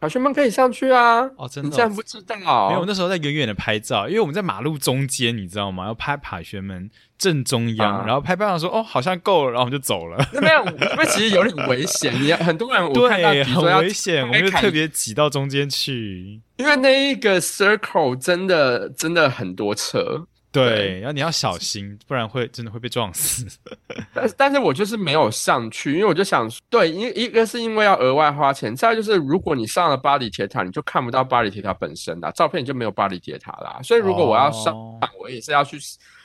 [0.00, 1.20] 凯旋门可以上去啊！
[1.36, 2.68] 哦，真你的哦、竟然不知道？
[2.68, 5.84] 没有，我那时候在远远的拍照，因为我们在马路中间，你知道吗？
[5.84, 10.16] 要拍凯旋门正中央，啊然后拍拍上说哦，好像够了，然后我们就走了。
[10.32, 12.14] 那没有， 因为其实有点危险。
[12.14, 16.40] 你很多人我看到，对，很比如说要危险，我们就特别挤到中间去。
[16.56, 23.46] 因为那一个 circle 真的真的很多车，对，然后你要小心，不然会真的会被撞死。
[24.12, 33.80] 但是但是我就是没有上去，因为我就想，对，一一个是因为要额外花钱，再就是如果你上了巴黎铁塔，你就看不到巴黎铁塔本身啦，照片就没有巴黎铁塔啦。
[33.82, 34.74] 所以如果我要上，
[35.20, 35.78] 我也是要去，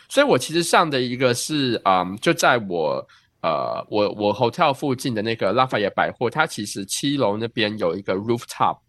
[0.09, 3.07] 所以我其实上的一个是，嗯，就在我
[3.41, 8.79] 呃我我 hotel 附近的那个拉法耶百货，它其实七楼那边有一个 rooftop。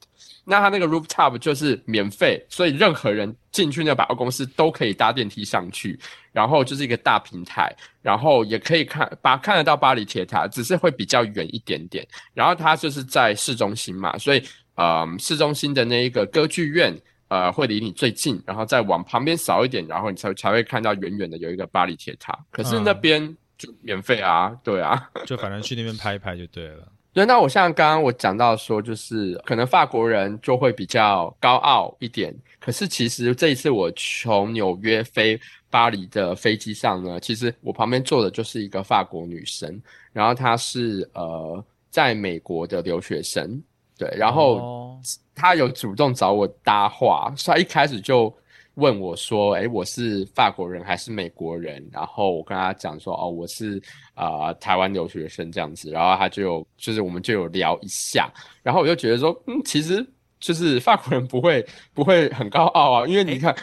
[0.49, 5.99] 那它那个 rooftop 就是免费，所以任何人进去那个百货公司都可以搭电梯上去，
[6.31, 12.07] 然后就是一个大平台，然后也可以看把看得到巴黎铁塔，只是会比较远一点点。
[12.33, 14.43] 然后它就是在市中心嘛，所以
[14.77, 22.39] 呃市中心的那一个歌剧院呃会离你最近，然后再往旁边扫一点，然后你才才会看到远远的有一个巴黎铁塔。
[22.53, 26.87] 可是那边就免费啊，对啊，就反正去那边拍一拍就对了。
[27.17, 32.37] 对，那我像刚刚我讲到说，就是可能法国人就会比较高傲一点。
[32.61, 39.81] 可是其实这一次我从纽约飞巴黎的飞机上呢，其实我旁边坐的就是一个法国女生，
[40.13, 43.63] 然后她是呃在美国的留学生，
[43.97, 45.01] 对，然后
[45.35, 48.31] 她有主动找我搭话，所以她一开始就。
[48.77, 53.81] 问我说：“哎，我是法国人还是美国人？”然后我跟他讲说：“哦，我是
[54.15, 60.07] 啊台湾留学生这样子。”然后他就就是我们就有聊一下，然后我就觉得说：“嗯，其实
[60.39, 63.55] 就是法国人不会不会很高傲啊，因为你看，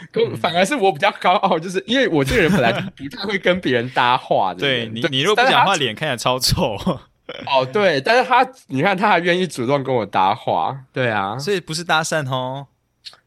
[0.41, 4.61] 反而是我比较高傲，就是因为我这个人本来就 不太会跟别人搭话的。
[4.61, 6.75] 对你，你如果不讲话，脸看起来超臭。
[7.47, 12.65] 哦，对，但是他你看他还愿意主动跟我搭话，对啊，所以不是搭讪哦。”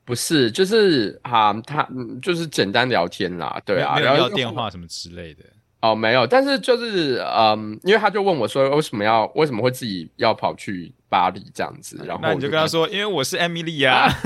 [0.06, 1.86] 不是，就是啊，他
[2.22, 5.44] 就是简单聊天啦，对啊，然后要电话什么之类的。
[5.80, 12.02] 哦，没有，但是就是嗯，因为他就问我说，为什么要为什么会自己要跑去巴黎这样子？
[12.06, 14.08] 然后你就跟他说，因为我是艾米莉啊。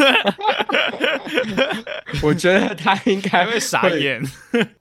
[2.23, 4.23] 我觉得他应该会傻眼。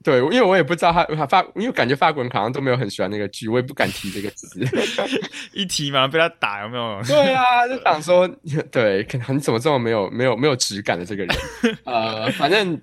[0.02, 4.60] 对，因为我也不知道他法，因为感觉法国人好像都没有很喜欢那个剧，我也不敢提这个词。
[5.52, 7.02] 一提嘛，被他打有没有？
[7.06, 8.28] 对啊，就想说，
[8.70, 11.36] 对，可能你怎么这么没有没有没有质感的这个人？
[11.84, 12.80] 呃，反正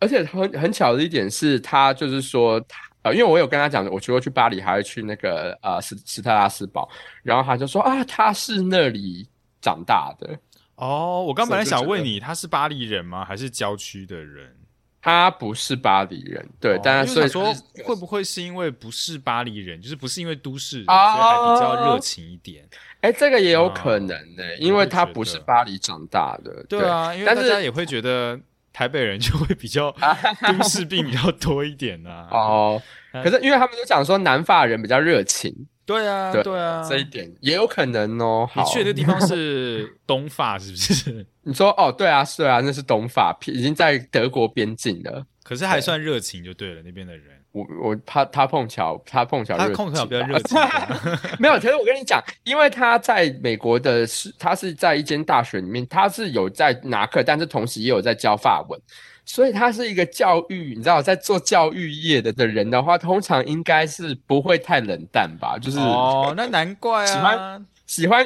[0.00, 2.87] 而且很很巧的一点是，他就是说他。
[3.02, 6.88] 呃，因为我有跟他讲，我除了去巴黎，还会去那个呃斯斯特拉斯堡，
[7.22, 9.28] 然后他就说啊，他是那里
[9.60, 10.36] 长大的。
[10.74, 13.24] 哦，我刚本来想问你，他是巴黎人吗？
[13.24, 14.52] 还是郊区的人？
[15.00, 22.68] 他不是巴黎人，对，但是所以说会不会是因为不是巴黎人，就是不是因为都市，所以还比较热情一点？
[23.00, 28.38] 哎，这个也有可能呢，因为他不是巴黎长大的，对啊，因为大家也会觉得。
[28.78, 29.90] 台北人就会比较
[30.46, 32.28] 都市病比较多一点呐。
[32.30, 32.80] 哦，
[33.12, 35.52] 可是因为他们都讲说南法人比较热情。
[35.84, 38.48] 对啊，对啊，这一点也有可能哦。
[38.54, 41.26] 你去的地方是东法是不是？
[41.42, 45.26] 你说哦，对啊，是啊，那是东法，已经在德国边境了。
[45.42, 47.37] 可是还算热情就对了，那边的人。
[47.58, 50.58] 我我他他碰巧他碰巧他碰巧比较热情，
[51.38, 51.54] 没有。
[51.54, 58.80] 可是我跟你讲，因为他在美国的是他是在一间大学里面，他是有在拿课，但是同时也有在教法文，
[59.24, 65.58] 所以他是一个教育，你知道，在做教育业的的人的话，通常应该是不会太冷淡吧？
[65.60, 67.06] 就是哦，那难怪啊。
[67.06, 67.66] 喜欢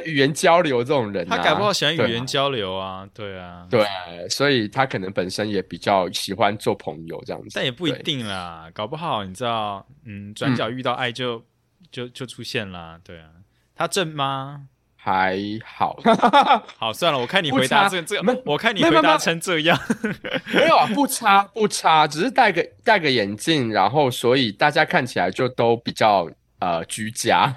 [0.04, 3.86] 语言交流这种人，他搞不好喜欢语言交流啊，对啊，对，
[4.28, 11.44] 所以他可能本身也比较喜欢做朋友这样子，但也不一定啦，搞不好你知道，嗯，转角遇到爱就
[11.92, 13.28] 就就出现了，对啊，
[13.76, 14.62] 他正吗？
[14.96, 15.96] 还好，
[16.78, 19.78] 好算了，我看你回答这这个，我看你回答成这样，
[20.52, 26.28] 没有啊，不差不差，只是戴个戴个眼镜，然后所以大家看起来就都比较。
[26.62, 27.52] 呃，居家，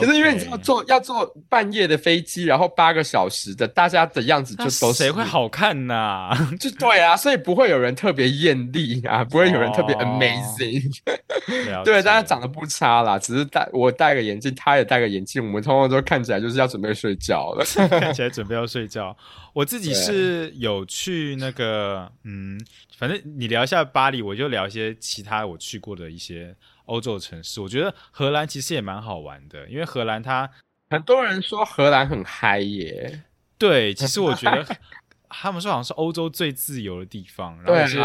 [0.00, 6.30] 可是因为你知道坐要坐半夜的飞机，然后八个小时的，大家的样子就都谁会好看呐？
[6.58, 10.82] 就对啊，所以不会有人特别艳丽啊，不会有人特别 amazing。
[11.84, 17.62] 对，大家长得不差啦，只是戴我戴个眼镜，他也戴个眼镜，我们通常都看起来就是要准备睡觉了，
[18.00, 19.14] 看起来准备要睡觉。
[19.52, 22.58] 我自己是有去那个，嗯，
[22.96, 26.56] 反正你聊一下巴黎，我就聊一些其他我去过的一些。
[26.88, 30.50] 欧洲的城市，我觉得荷兰其实也蛮好玩的，因为荷兰它
[30.90, 33.22] 很多人说荷兰很嗨耶。
[33.56, 34.64] 对，其实 我觉得
[35.28, 38.00] 他们说好像是欧洲最自由的地方，然后是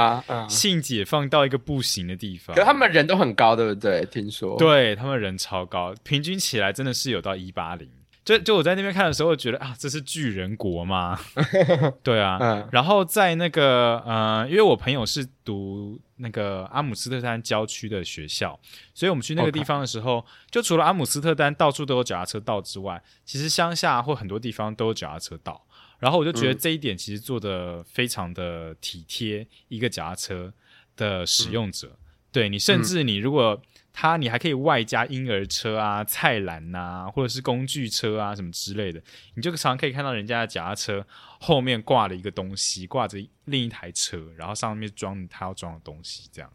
[0.50, 2.56] 性解放到一个不行的地方。
[2.56, 4.06] 可他们人都很高，对不对？
[4.12, 7.90] 听说，对他们人超高，平均起来真的是有到一八零。
[8.24, 11.20] 就就我在那边看的时候，觉得啊，这是巨人国吗？
[12.02, 18.60] 对啊，然后在那个呃，因为我朋友是读那个阿姆斯特丹郊区的学校，
[18.94, 25.66] 所以我们去那个地方的时候，就除了阿姆斯特丹到处都有脚踏车道之外，其实乡下或很多地方都有脚踏车道。
[26.00, 30.54] 然后我就觉得这一点其实做的非常的体贴，一个脚踏车。
[30.96, 31.98] 的使用者。
[32.34, 33.62] 对你，甚至你如果
[33.94, 39.00] 它，你还可以外加婴儿车啊、菜篮呐，或者是工具车啊什么之类的，
[39.36, 41.06] 你就常可以看到人家的脚踏车
[41.40, 46.52] 后面挂了一个东西，挂着另一台车，然后上面装他要装的东西，这样。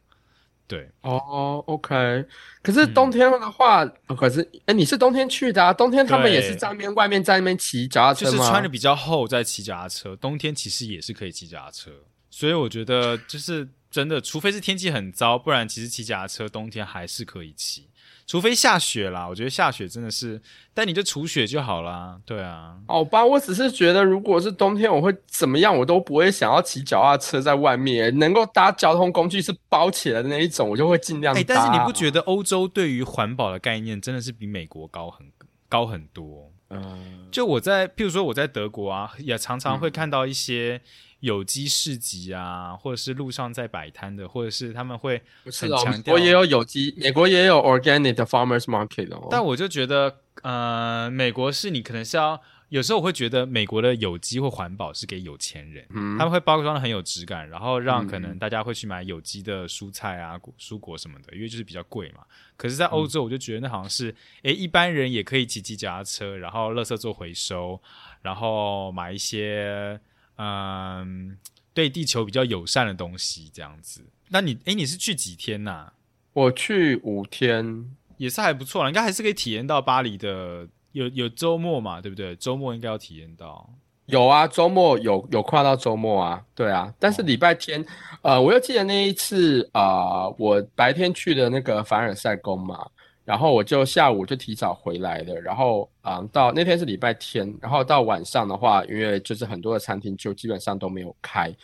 [0.66, 2.26] 对，哦，OK。
[2.60, 5.72] 可是冬天的话，可是哎，你是冬天去的啊？
[5.72, 11.90] 冬天他们也是在那边外面在那边骑脚踏车就是穿的比较厚在骑脚踏车，冬天其实也是可以骑脚踏车，
[12.30, 17.88] 所以我觉得就是真的，除非是天气很糟，不然其实骑脚踏车冬天还是可以骑。
[18.26, 20.38] 除非下雪啦，我觉得下雪真的是，
[20.74, 22.20] 但你就除雪就好啦。
[22.26, 31.34] 对啊，好吧，我只是觉得如果是冬天，我会怎么样，我都不会想要骑脚踏车在外面，能够搭交通工具是包起来的那一种，我就会尽量。
[31.34, 35.26] 哎，但是你不觉得欧洲对于环保的概念真的是比美国高很
[35.66, 36.52] 高很多？
[36.68, 40.82] 嗯，就我在，譬如说我在德国啊，也常常会看到一些。
[41.20, 46.14] 有机市集啊，或者是路上在摆摊的，或者是他们会很强调。
[46.14, 49.26] 我也有有机，美国也有 organic 的 farmers market 哦。
[49.28, 62.20] 但我就觉得，呃，美国是你可能是要，有时候我会觉得美国的有机或环保是给有钱人，他们会包装的很有质感，然后让可能大家会去买有机的蔬菜啊、蔬果什么的，因为就是比较贵嘛。
[62.56, 67.80] 可是，在欧洲，我就觉得那好像是，诶，一般人也可以骑骑脚踏车，然后垃圾做回收，
[68.22, 69.98] 然后买一些。
[70.38, 71.36] 嗯，
[71.74, 74.02] 对地球比较友善的东西，这样子。
[74.28, 75.92] 那你，哎，你是去几天呐？
[76.32, 77.84] 我去五天，
[78.16, 80.66] 也是还不错了，应该还是可以体验到巴黎的。
[80.92, 82.34] 有有周末嘛，对不对？
[82.36, 83.68] 周末应该要体验到。
[84.06, 86.92] 有啊，周末有有跨到周末啊，对啊。
[86.98, 87.84] 但是礼拜天，
[88.22, 92.88] 呃，我又记得那一次啊，我白天去的那个凡尔赛宫嘛。
[93.28, 101.54] 然后我就下午就提早回来了，然后啊，到那天是礼拜天，然后到晚上的话，因为就是很多的餐厅就基本上都没有开，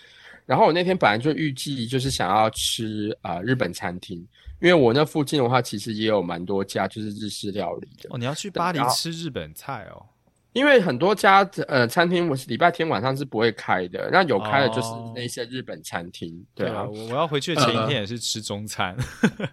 [0.45, 4.19] 然后我那天本来就预计就是想要吃啊日本餐厅，
[4.61, 8.11] 因为我那附近的话其实也有蛮多家就是日式料理的。
[8.11, 10.05] 哦，你要去巴黎吃日本菜哦？
[10.53, 16.45] 因为很多家呃餐厅我是礼拜天晚上是不会开的，那有开的就是那些日本餐厅。
[16.55, 18.95] 对啊，我我要回去的前一天也是吃中餐。
[19.33, 19.49] 嗯，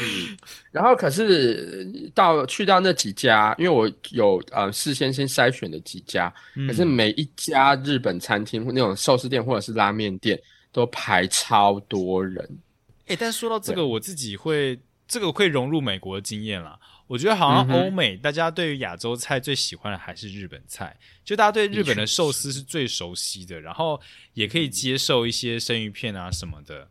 [0.72, 6.32] 然后可是到去到那几家，因为我有呃事先先筛选的几家，
[6.66, 10.40] 可是每一家日本餐厅那种寿司店或者是拉面店
[10.72, 12.58] 都排超多人。
[13.06, 16.78] 哎，但说到这个，我自己会这个会融入美国的经验啦。
[17.06, 24.00] 我觉得好像欧美大家对于亚洲菜最喜欢的还是日本菜，就大家对日本的寿司是最熟悉的，然后
[24.32, 26.88] 也可以接受一些生鱼片啊什么的。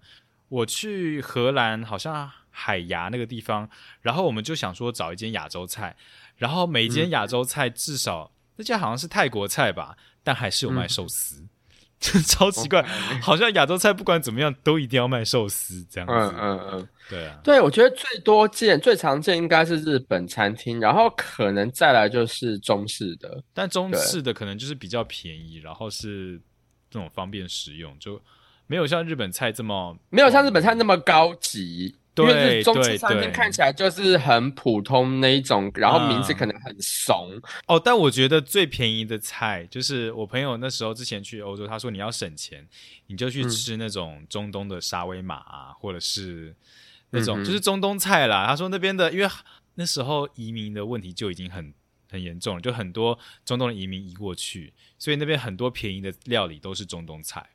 [0.50, 2.32] 我去荷兰好像。
[2.60, 3.70] 海牙那个地方，
[4.02, 5.96] 然后我们就想说找一间亚洲菜，
[6.38, 11.46] 然后每间亚洲菜至少那家好像是泰国菜吧，但还是有卖寿司，
[12.00, 12.82] 超奇怪，
[13.22, 16.14] 好像亚洲菜不管怎么样都一定要卖寿司这样子。
[16.16, 26.42] 嗯嗯嗯，对啊，对我觉得最多见、最常见应该是日本餐厅，然后可能再来就是中式的，但中式的可能就是比较便宜，然后是
[26.90, 28.20] 这种方便食用，就
[28.66, 31.96] 没有像日本菜这么没有像日本菜那么高级。
[32.18, 37.80] 因为中式餐厅看起来就是很普通那一种，然后名字可能很怂哦。
[37.80, 42.68] 但我觉得最便宜的菜就是我朋友那时候之前去欧洲，他说你要省钱，
[43.08, 46.56] 你就去吃那种中东的沙威玛啊，或者是
[47.12, 48.46] 那种就是中东菜啦。
[48.48, 49.28] 他说那边的，因为
[49.76, 51.74] 那时候移民的问题就已经很
[52.10, 57.48] 很严重了，就很多中东的移民移过去，所以那边很多便宜的料理都是中东菜。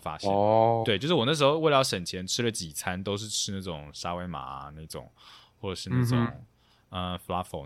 [0.00, 0.82] 发现哦。
[0.84, 5.10] 对就是我那时候为了省钱吃了几餐都是吃那种沙威玛啊那种
[5.60, 6.26] 或者是那种
[6.90, 7.62] 嗯 flaffo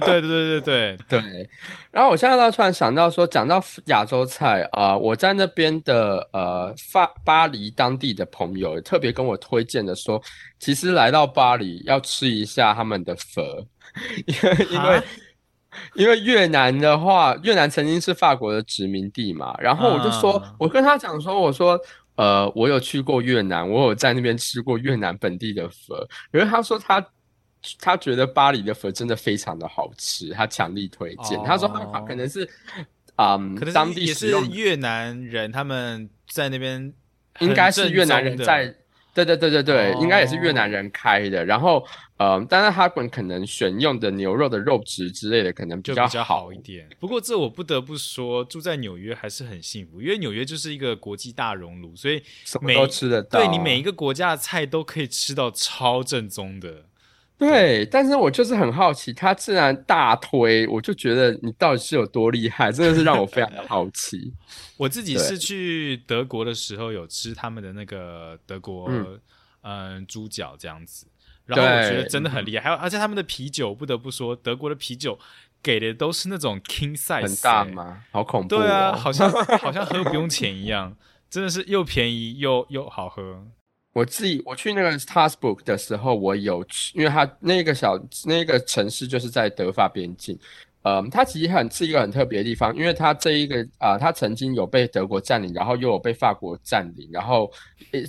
[0.00, 1.50] 对对对对对
[1.90, 10.22] 然后我现在倒突然想到说讲到亚洲菜啊我在那边的呃法巴黎当地的朋友特别跟我推荐的说
[10.60, 13.44] 其实来到巴黎要吃一下他们的粉
[14.26, 15.02] 因为因为
[15.94, 21.78] 因为越南的话，越南曾经是法国的殖民地嘛，然后我就说，我跟他讲说，我说，
[22.16, 25.96] 呃，我有去过越南，我有在那边吃过越南本地的粉，
[26.32, 27.06] 因为他说他
[27.78, 31.42] 他觉得巴黎的粉真的非常的好吃，他强力推荐。
[31.44, 32.48] 他说他可能是，
[33.16, 36.92] 嗯，可能当地也是越南人，他们在那边
[37.38, 38.74] 应该是越南人在。
[39.12, 41.44] 对对对对对，应该也是越南人开的。
[41.44, 41.84] 然后，
[42.16, 46.88] 呃，但是他们可能选用的牛肉的肉质之类的，可能就比较好一点。
[46.98, 53.40] 不过，这我不得不说，住在纽约还是很幸福，因为纽约就是一个国际大熔炉，所以什么都吃得到。
[53.40, 56.86] 对你每一个国家的菜都可以吃到超正宗的。
[57.40, 64.34] 对，但是我就是很好奇，他竟然大推，我就觉得你到底是有多厉害，真的是让我非常的好奇。
[64.76, 68.90] 我自己是去德国的时候有吃他们的那个德国
[69.62, 71.06] 嗯猪脚这样子，
[71.46, 72.64] 然后我觉得真的很厉害。
[72.64, 75.18] 还有而且他们的啤酒，不得不说德国的啤酒
[75.62, 78.02] 给的都是那种 king size，很大吗？
[78.12, 78.48] 好恐怖！
[78.48, 80.94] 对啊，好像好像喝不用 钱一样，
[81.30, 83.46] 真的是又便宜又又好喝。
[83.92, 90.38] 我自己我去那个 t a s b o o k 的时候，我有去，因为它那个小那个城市就是在德法边境，
[90.82, 97.50] 嗯，它其实很是一个很特别的地方，因为它这一个啊，它曾经有被德国占领，然后又有被法国占领，然后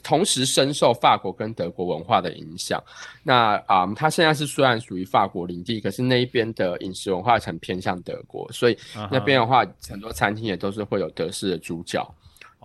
[0.04, 2.82] 同时深受法国跟德国文化的影响。
[3.24, 8.78] 那啊，它现在是虽然属于法国领地，可是那一边的饮食文化很偏向德国，所以
[9.12, 12.14] 那边的话，很多餐厅也都是会有德式的猪脚。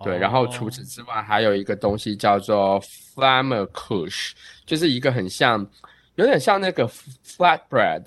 [0.03, 4.33] 对，然后除此之外，还有一个东西叫做 Flammkuche，
[4.65, 5.67] 就是一个很像，
[6.15, 8.05] 有点像那个 flatbread，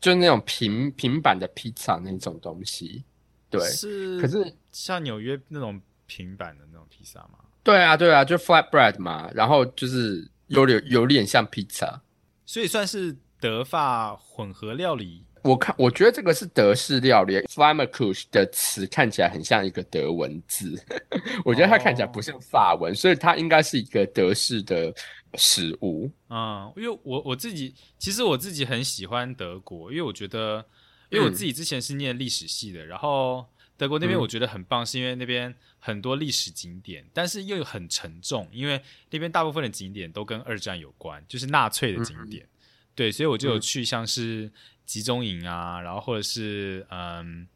[0.00, 3.04] 就是那种平平板的披萨那种东西。
[3.48, 7.38] 对，是，可是像纽约那种平板的那种披萨吗？
[7.62, 12.02] 对啊，对啊，就 flatbread 嘛，然后就是有点有点像披萨，
[12.44, 15.24] 所以算是德法混合料理。
[15.42, 20.80] 我看，我觉得这个是德式料理 Flamakush 的词看起来很像一个德文字，
[21.44, 24.94] 我觉得它看起来不像法文，所以它应该是一个德式的
[25.34, 26.08] 食物。
[26.30, 30.64] 嗯，因为我我自己其实我自己很喜欢德国，因为我觉得，
[31.10, 33.44] 因为我自己之前是念历史系的，然后
[33.76, 38.80] 德国那边我觉得很棒，是因为那边很多历史景点，但是又很沉重，因为
[39.10, 42.46] 那边大部分的景点都跟二战有关，就是纳粹的景点。
[42.94, 44.48] 对，所以我就有去像是。
[44.84, 47.46] 集中营啊，然后或者是嗯，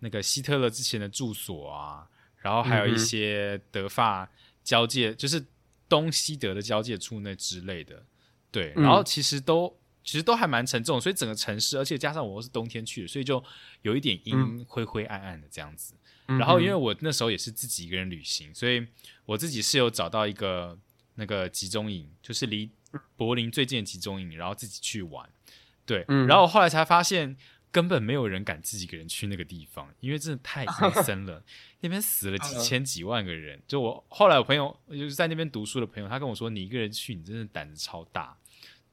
[0.00, 2.08] 那个希特勒之前的住所啊，
[2.38, 4.30] 然后还有一些德法
[4.64, 5.44] 交界，就是
[5.88, 8.04] 东西德的交界处那之类的，
[8.50, 13.42] 对，然后其实都其实都还蛮沉重，所以整个城市，而且加上我是冬天去的，所以就
[13.82, 15.94] 有一点阴灰灰暗暗的这样子。
[16.26, 18.86] 然后因为我那时候也是自己一个人旅行，所以
[19.26, 20.78] 我自己是有找到一个
[21.16, 22.70] 那个集中营，就是离
[23.16, 25.28] 柏林最近的集中营，然后自己去玩。
[25.90, 27.36] 对，然后我后来才发现，
[27.72, 31.42] 根本没有人敢自己一个人去那个地方，因为真的太 阴森了，
[31.80, 33.60] 那边死了几千几万个人。
[33.66, 38.36] 就我后来我朋友，就是在那边读书的朋友，他跟我说，你一个人去，你真的胆子超大。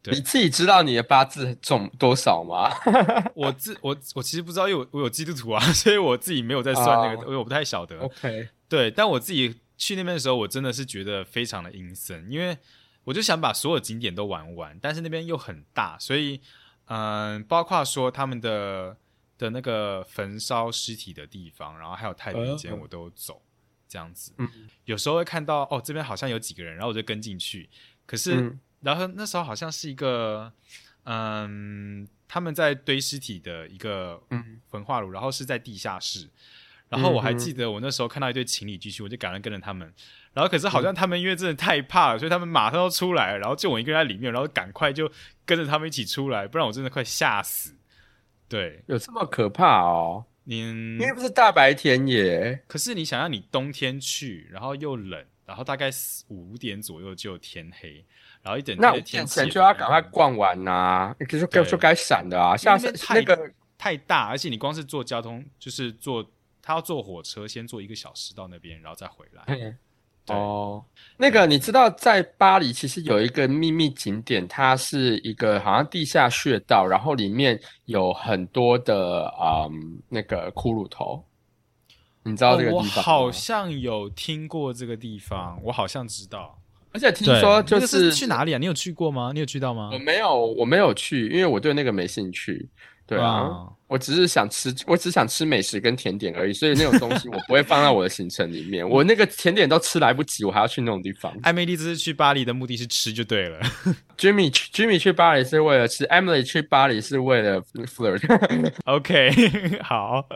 [0.09, 2.71] 你自己知道你的八字重多少吗？
[3.35, 7.99] 我自我我其实不知道，因为我我有基督徒啊，所以我自己没有在算那个，因为我不太晓得。
[7.99, 12.57] OK，对，但我自己去那边的时候，我真的是觉得非常的阴森，因为
[13.03, 16.41] 我就想把所有景点都玩完，但是那边又很大，所以。
[16.87, 18.97] 嗯，包括说他们的
[19.37, 23.41] 的那个焚烧尸体的地方，然后还有太平间，我都走
[23.87, 24.33] 这样子。
[24.37, 24.49] 嗯，
[24.85, 27.69] 有时候会看到哦，这边好像有几个人，然后我就跟进去。
[28.05, 30.51] 可是，然后那时候好像是一个
[31.03, 34.21] 嗯，他们在堆尸体的一个
[34.69, 36.29] 焚化炉，然后是在地下室。
[36.89, 39.93] 然后我还记得我那时候看到一对情侣进去，我就赶快跟着他们。
[40.37, 45.11] 然后可是好像他们因为真的太怕了，所以他们马上要出来，然后就我一个人在里面，然后赶快就
[45.47, 47.75] 跟着他们一起出来，不然我真的快吓死。
[48.47, 50.25] 对，有这么可怕哦？
[50.43, 52.61] 你因为不是大白天耶。
[52.67, 55.89] 可是你想要你冬天去，然后又冷，然后大概
[56.27, 58.05] 五点左右就天黑，
[58.43, 62.55] 然后一点那天前就要赶快逛完呐，可是该说该闪的啊。
[62.55, 66.23] 像是那个太大，而且你光是坐交通，就是坐
[66.61, 69.75] 他要坐火车，先坐一个小时到那边，然后再回来。
[70.35, 70.83] 哦，
[71.17, 81.23] 那个你知道，在巴黎其实有一个秘密景点，它是一个好像地下穴道，然后里面有很多的嗯那个骷髅头。
[82.23, 82.97] 你知道这个地方？
[82.97, 86.59] 我好像有听过这个地方，我好像知道。
[86.91, 88.57] 而且听说就是去哪里啊？
[88.57, 89.31] 你有去过吗？
[89.33, 89.91] 你有去到吗？
[89.93, 92.67] 我没有，我没有去，因为我对那个没兴趣。
[93.07, 93.69] 对啊。
[93.87, 98.83] 我只是想吃，我只想吃美食跟甜点而已，所以那种东西我不会放在我的行程里面。
[98.89, 101.33] 我那个甜点都吃来不及，我还要去那种地方。
[101.43, 103.61] 艾米丽这次去巴黎的目的是吃就对了。
[104.19, 108.73] Jimmy Jimmy 去巴黎是为了吃，Emily 去巴黎是为了 flirt。
[108.83, 110.27] OK，好。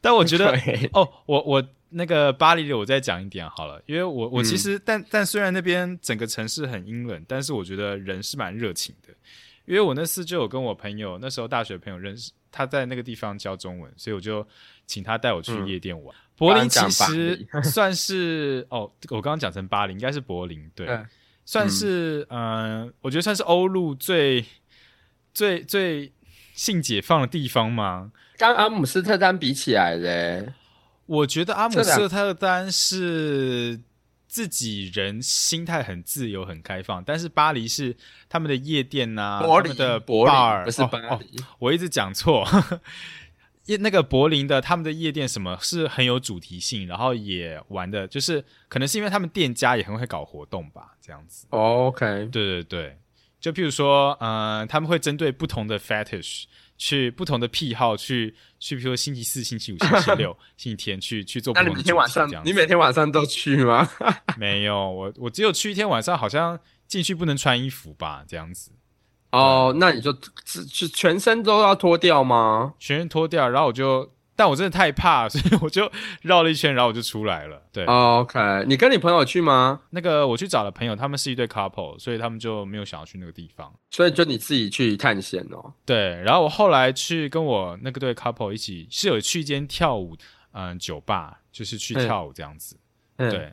[0.00, 0.52] 但我觉得
[0.92, 9.14] 哦，我我那个巴黎的我再讲一点好了，因为我我其实但但虽然那边整个城市很阴冷，但是我觉得人是蛮热情的。
[9.68, 14.46] 因为我那次就有跟我朋友，那时候大学朋友认识，他在那个地方教中文，所以我就
[14.86, 16.16] 请他带我去夜店玩。
[16.36, 20.88] 柏林其实 算是哦，我刚刚讲成巴黎，应该是柏林，对，
[21.44, 24.44] 算是嗯，我觉得算是欧陆最
[25.34, 26.10] 最最
[26.54, 28.10] 性解放的地方嘛？
[28.38, 30.54] 跟阿姆斯特丹比起来嘞，
[31.06, 33.80] 我觉得阿姆斯特丹是
[34.28, 37.96] 自己人心态很自由、很开放，但是巴黎是
[38.28, 41.26] 他们的夜店呐、柏林他们的柏林 bar 不是哦哦巴黎，
[41.58, 42.46] 我一直讲错。
[43.64, 51.46] 夜那个柏林的他们的夜店什么是很有主题性，然后也玩的，就是可能是因为他们店家也很会搞活动吧，这样子。
[51.50, 52.98] 哦 OK，对对对，
[53.38, 56.44] 就譬如说，呃，他们会针对不同的 fetish
[56.78, 61.68] 去不同的癖好去去，比如说星期四、星期五、星期六、 星期天去去做不那。
[61.68, 63.86] 你每天晚上你每天晚上都去吗？
[64.38, 68.70] 没有我我只有去一天晚上，好像进去不能穿衣服吧，这样子，
[69.32, 70.12] 哦，那你就
[70.44, 72.74] 只是全身都要脱掉吗？
[72.78, 75.90] 全身脱掉，然后我就，但我真的太怕，所以我就
[76.22, 77.60] 绕了一圈，然后我就出来了。
[77.72, 79.80] 对，哦 OK，你跟你朋友去吗？
[79.90, 83.74] 那个我去找了朋友，他们是一对 couple，所以他们就没有想要去那个地方。
[83.90, 85.74] 所以就你自己去探险哦。
[85.84, 90.16] 对，然后我后来去跟我那个对 couple 一起，是有去一间跳舞，
[90.52, 92.76] 嗯、酒吧，就是去嗯跳舞这样子。
[93.16, 93.52] 嗯对，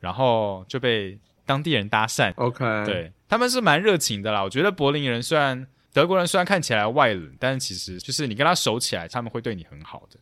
[0.00, 4.42] 然后就被当地人搭讪，，OK，，对他们是蛮热情的啦。
[4.42, 10.20] 我觉得柏林人虽然德国人虽然看起来外冷，但是其实就是你跟他熟起来，他们会对你很好的。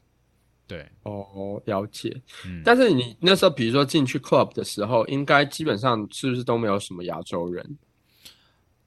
[0.66, 2.14] 对，哦，了解。
[2.46, 7.78] 嗯，但是你那时候，比如说进去 club 的时候，应该基本上是不是都没有什么亚洲人？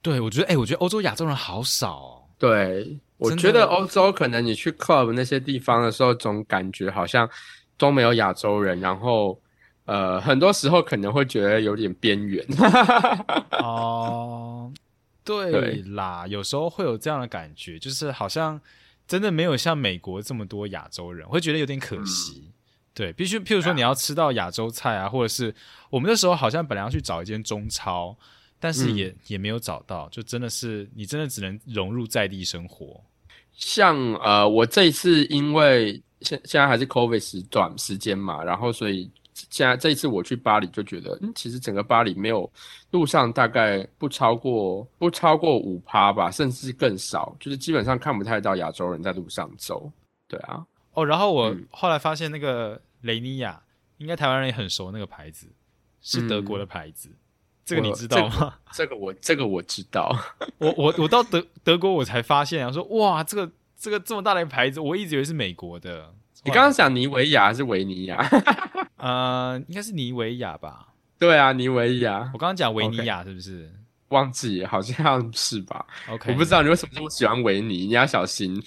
[0.02, 2.24] 对我觉得，哎、我觉得欧洲亚洲人好少哦。
[2.40, 7.30] 对，我觉得欧洲可能你去 club 那些地方的时候，总感觉好像
[7.78, 9.40] 都没有亚洲人，然后
[9.86, 12.46] 呃，很多时候可能会觉得有点边缘。
[13.62, 14.72] 哦，
[15.24, 18.60] 对对啦，有时候会有这样的感觉，就是好像
[19.08, 22.52] 真的没有像美国这么多亚洲人，会觉得有点可惜。
[22.94, 25.54] 对，必须譬如说你要吃到亚洲菜啊，或者是
[25.90, 28.18] 我们那时候好像本来要去找一间中超，
[28.60, 33.00] 但是也、也没有找到，就真的是你真的只能融入在地生活。
[33.54, 39.10] 像呃，我这一次因为现现在还是 COVID 时段时间嘛，然后所以
[39.50, 42.50] 现在这一次我去巴黎就觉得，嗯，其实整个巴黎没有
[42.92, 49.92] 路上大概不超过不超过五趴吧，甚至更少，就是基本上看不太到亚洲人在路上走。
[50.28, 53.62] 对啊，哦，然后我嗯后来发现那个雷尼亚，
[53.98, 55.48] 应该台湾人也很熟，那个牌子
[56.02, 57.10] 是德国的牌子，
[57.64, 58.56] 这个你知道吗？
[58.74, 60.16] 这个我这个我知道。
[60.60, 66.14] 我我我到德德国我才发现啊，说哇，这个这个这么大的一个牌子，我一直以为是美国的。
[66.44, 68.18] 你刚刚讲尼维亚还是维尼亚？
[68.98, 70.88] 呃，应该是尼维亚吧？
[71.20, 73.72] 对啊，尼维亚我，刚刚讲维尼亚是不是
[74.10, 78.62] 忘记好像是吧？？OK，我不知道你为什么这么喜欢维尼，你要小心。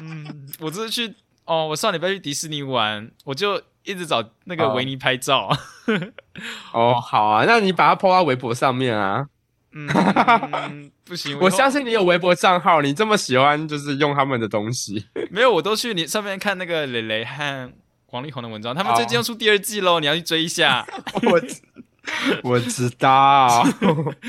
[0.00, 1.14] 嗯，我这次去
[1.44, 5.50] 哦，我上礼拜去迪士尼玩，我就一直找那个哦维尼拍照。
[6.72, 9.26] 哦，好啊，那你把它 po 到微博上面啊。
[9.72, 15.04] 嗯，不行，我相信你有微博账号，你这么喜欢就是用他们的东西。
[15.30, 17.70] 没有，我都去你上面看那个蕾蕾和
[18.10, 20.86] 王力宏的文章，他们哦最近要出第二季喽，你要去追一下。
[22.42, 23.66] 我我知道，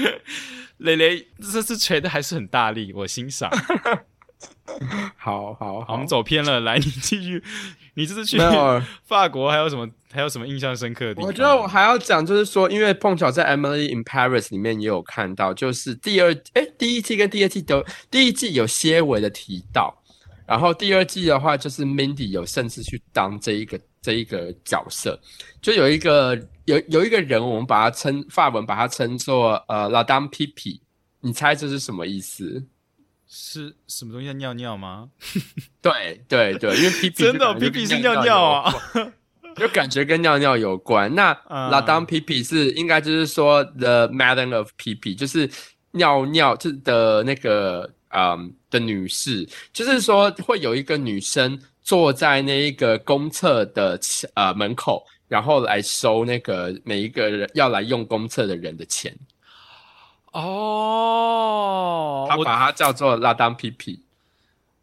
[0.78, 3.49] 蕾蕾这次锤的还是很大力，我欣赏。
[5.17, 7.43] 好好好，我们走偏了，来，你继续。
[7.95, 8.38] 你这次去
[9.05, 11.28] 法国还有什么还有什么印象深刻的地方？
[11.28, 19.99] 我觉得我还要讲，就是说，因为碰巧在《Emily in Paris》里面也有看到，就是第二哎第一季跟第二季都第一季有些微的提到，
[20.48, 25.20] 然后第二季的话，就是 Mindy 有甚至去当这一个这一个角色，
[25.62, 26.36] 就有一个
[26.66, 30.80] 有有一个人，我们把它称法文把它称作呃 La Dame Pipi，
[31.20, 32.66] 你猜这是什么意思？
[33.30, 35.10] 是什么东西在尿尿吗？
[35.82, 38.74] 对对对，因为 Pipi 真 的就感觉 Pipi 是尿尿啊，
[39.58, 41.14] 就感觉跟尿尿有关。
[41.14, 45.50] 那嗯 La Dame Pipi 是应该就是说 The Madam of Pipi，就是
[45.91, 53.99] 尿尿就是的那个嗯的女士，就是说会有一个女生坐在那一个公厕的
[54.34, 59.15] 呃门口，然后来收那个每一个人要来用公厕的人的钱，
[60.32, 63.99] 哦，我他把它叫做 La Dame Pipi。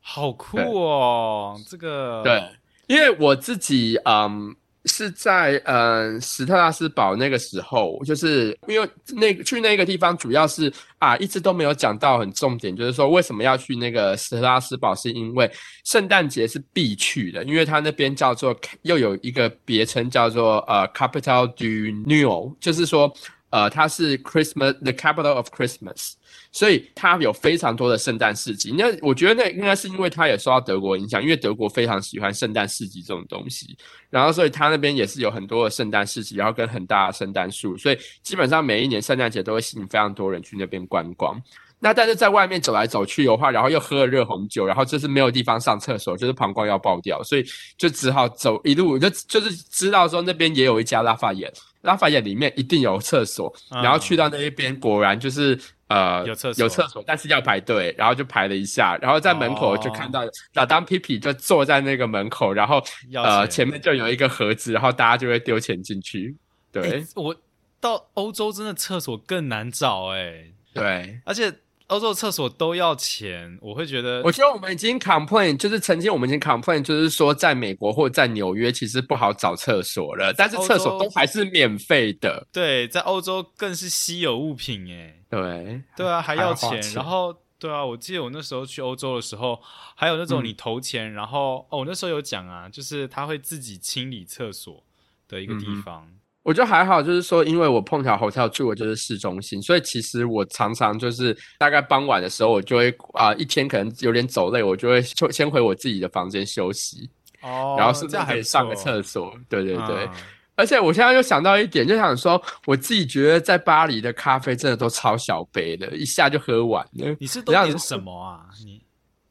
[0.07, 2.43] 好酷哦，这个对，
[2.87, 4.55] 因为我自己嗯
[4.87, 15.51] 是在嗯史特拉斯堡那个时候，就是因为那去那个地方主要是啊一直都没有讲到很重点，就是说为什么要去那个史特拉斯堡，是因为
[15.85, 21.64] 圣诞节是必去的，因为它那边叫做又有一个别称叫做呃 Capital du
[22.09, 23.12] Neo，就是说
[23.55, 26.15] 呃它是 Christmas the capital of Christmas。
[26.51, 28.73] 所以它有非常多的圣诞市集。
[28.77, 33.77] 那我觉得那应该是因为它也受到德国影响，因为德国非常喜欢圣诞市集这种东西，
[34.09, 41.41] 然后所以它那边也是有很多的圣诞市集，然后跟很大的圣诞树，所以基本上每一年圣诞节都会吸引非常多人去那边观光。
[41.81, 47.45] 那但是在外面走来走去的话，然后又喝了热红酒，然后就是没有地方上厕所，就是膀胱要爆掉，所以
[47.77, 51.53] 就只好走一路就就是知道说那边也有一家拉法眼，
[51.85, 53.82] 拉法叶里面一定有厕所，嗯。
[53.82, 55.59] 然后去到那一边果然就是
[55.89, 56.62] 呃有厕所。
[56.62, 60.22] 有厕所，但是要排队，然后就排了一下，然后在门口就看到
[60.55, 62.82] 老当皮皮就坐在那个门口，然后
[63.14, 66.35] 呃前面就有一个盒子，然后大家就会丢钱进去，
[66.72, 67.35] 对、欸我
[67.80, 71.20] 到欧洲真的厕所更难找哎、对。
[71.24, 71.53] 而且
[71.89, 82.47] 欧洲的厕所都要钱，我会觉得我觉得我们已经 complain，就是曾经我们已经 complain，就是说在美国或在纽约其实不好找厕所了，但是厕所都还是免费的。
[82.51, 89.61] 对，在欧洲更是稀有物品哎、对，对啊，还要钱，然后对啊，我记得我那时候去欧洲的时候，
[89.95, 94.82] 还有那种嗯你投钱，然后哦，我那时候有讲啊，就是他会自己清理厕所
[95.28, 96.11] 的一个地方。
[96.45, 107.09] 我觉得还好，就是说，因为我碰巧 hotel 住的就是市中心，所以其实我常常就是大概傍晚的时候，我就会啊、一天可能有点走累，我就会就先回我自己的房间休息，
[107.40, 109.34] 哦然后顺这样还可以上个厕所。
[109.49, 110.11] 对对对，嗯
[110.57, 117.16] 而且我现在又想到一点，就想说，我自己觉得在巴黎的咖啡真的都超小杯的，一下就喝完了。
[117.18, 118.47] 你是都这样子点什么啊？
[118.64, 118.80] 你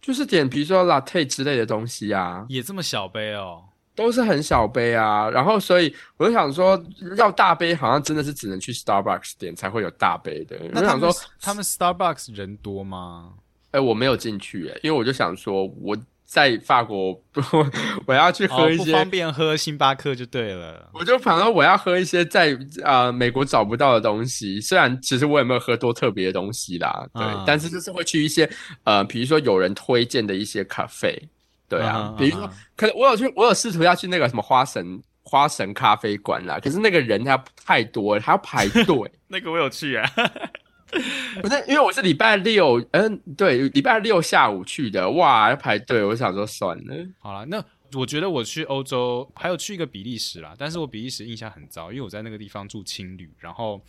[0.01, 3.64] 就是点比如说 latte 之类的东西啊，也这么小杯哦？
[3.96, 5.30] 都是很小杯啊。
[5.30, 6.82] 然后所以我就想说，
[7.18, 10.58] 要大杯好像真的是只能去 Starbucks 点才会有大杯的。
[10.74, 13.34] 我想说，他们 Starbucks 人多吗？
[13.72, 17.20] 哎、我没有进去、哎，因为我就想说我在法国，
[18.06, 18.86] 我要去喝哦，一些。
[18.86, 20.89] 不方便喝星巴克就对了。
[20.94, 28.48] 我就反正我要喝一些在呃美国找不到的东西，虽然其实我也没有喝多特别的东西啦，对，嗯但是就是会去一些
[28.84, 31.20] 呃，比如说有人推荐的一些咖啡，
[31.68, 39.11] 对啊，比如说可能我有去，我有试图要去那个什么花神花神咖啡馆啦，可是那个人他太多了，他要排队。
[39.28, 40.09] 那个我有去啊。
[41.41, 46.93] 不是因为我是礼拜六，嗯，对，礼拜六下午去的，哇，要排队，我想说算了。
[47.18, 53.84] 好了，那我觉得我去欧洲还有去一个比利时啦，但是我比利时印象很糟，因为我在那个地方住青旅，然后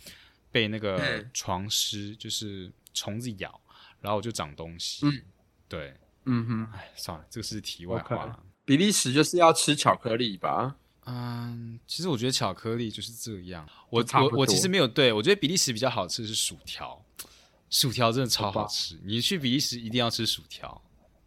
[0.51, 3.61] 被那个嗯床虱就是虫子咬，
[4.01, 5.05] 然后我就长东西。
[5.05, 5.21] 嗯，
[5.69, 5.93] 对，
[6.25, 8.39] 嗯哼，哎，算了，这个是题外话。
[8.65, 10.75] 比利时就是要吃巧克力吧？
[11.05, 13.67] 嗯，其实我觉得巧克力就是这样。
[13.91, 16.99] 我我我其实没有对我觉得比利时比较好吃的是薯条，
[17.69, 18.99] 薯条真的超好吃。
[19.03, 20.81] 你去比利时一定要吃薯条。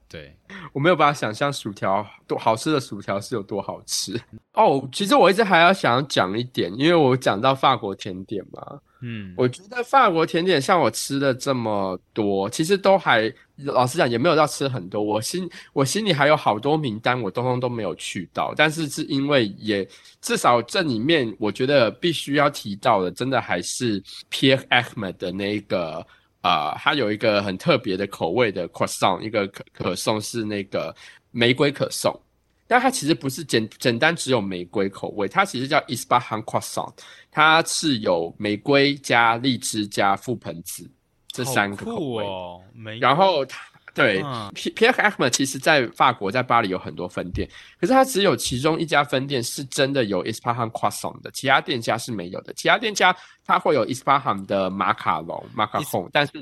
[0.08, 0.34] 对，
[0.72, 4.18] 我没有办法想象薯条多好吃的薯条是有多好吃
[4.54, 4.88] 哦。
[4.90, 15.00] 其实我一直还要想要讲一点，因为我讲到法国甜点嘛，嗯，我觉得法国甜点像我吃了这么多，其实都还老实讲也没有到吃很多。
[15.00, 18.52] 我心我心里还有好多名单，我通通都没有去到。
[18.56, 19.88] 但是是因为也
[20.20, 26.04] 至少这里面，我觉得必须要提到的，真的还是 Pierre Ahmed 的那个
[26.42, 30.94] 呃，它有一个很特别的口味的 croissant，一个可可颂是那个
[31.30, 32.20] 玫瑰可颂。
[32.68, 36.92] 但它其实不是简简单只有玫瑰口味，它其实叫 Ispahan croissant，
[37.30, 40.88] 它是有玫瑰加荔枝加覆盆子
[41.28, 42.24] 这三个口味。
[42.24, 42.60] 哦，
[43.00, 43.58] 然后它
[43.94, 47.48] 对嗯 P Pierre Ahmed 其实在法国在巴黎有很多分店，
[47.80, 52.52] 可是它只有其中一家分店是真的有 Ispahan croissant 的，其他店家是没有的。
[52.52, 53.16] 其他店家
[53.46, 56.32] 它会有 Ispahan 的马卡龙马卡龙，但是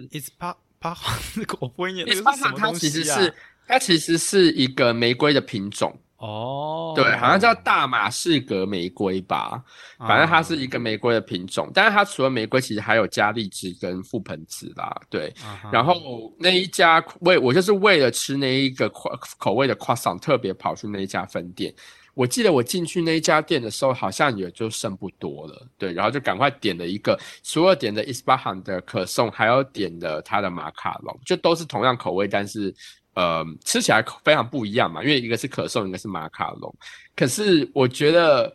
[1.45, 2.73] 个我不会念，那个是什 Ispahan 它？
[2.73, 3.35] 其实是
[3.69, 5.97] 它其实是一个玫瑰的品种。
[6.19, 9.63] 哦，对，好像叫大马士革玫瑰吧，
[9.99, 15.29] 反正它是一个玫瑰的品种，但是它除了玫瑰，其实还有加荔枝跟覆盆子啦，对。
[15.45, 21.75] 啊然后那一家为我就是为了吃那一个口口味的 croissant，特别跑去那一家分店。
[22.15, 32.75] 我记得我进去那一家店的时候，好像也就剩不多了，对，然后就赶快点了一个，除了点的 Ispahan 的可颂，还有点的它的马卡龙，就都是同样口味，但是
[33.17, 36.73] 呃吃起来非常不一样嘛，因为一个是可颂，一个是马卡龙。
[37.17, 38.55] 可是我觉得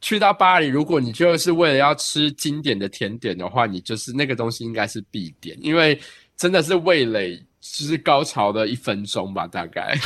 [0.00, 6.00] 去到巴黎，如果你就是为了要吃经典的甜点的话，你就是那个东西应该是必点，因为
[6.36, 9.96] 真的是味蕾就是高潮的一分钟吧，大概。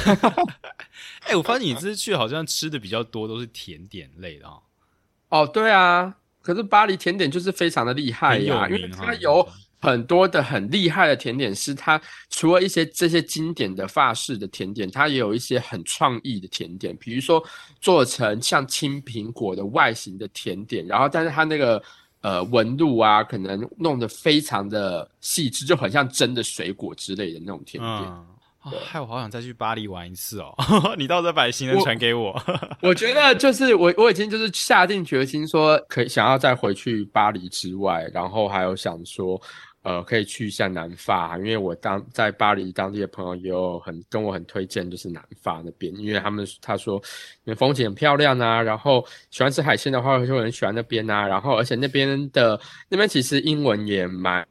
[1.27, 4.63] 哎、我发现你这次去好像吃的比较多都是甜点类的哦。
[5.29, 9.47] 哦，对啊，可是巴黎甜点就是非常的厉害呀，因为它有
[9.87, 17.41] 很多的很厉害的甜点师，他除了一些这些经典的法式的甜点，他也有一些很创意的甜点，比如说
[17.81, 21.81] 做成像青苹果的外形的甜点，然后但是它那个
[22.21, 27.93] 呃纹路啊，可能弄得非常的细致，就很像真的水果之类的那种甜点。
[27.93, 30.53] 嗯，啊害我好想再去巴黎玩一次哦！
[30.99, 32.35] 你到时候把行程传给我。
[32.83, 39.41] 我觉得就是我我已经就是下定决心说，可以想要再回去巴黎之外，然后还有想说，
[39.87, 46.97] 呃，可以去一下南法，因为我当在巴黎当地的朋友也有很跟我很推荐，就是南法那边，因为他们他说，
[47.45, 54.45] 因为风景很漂亮啊，然后喜欢吃海鲜的话，就很喜欢那边啊，然后而且那边的那边其实英文也蛮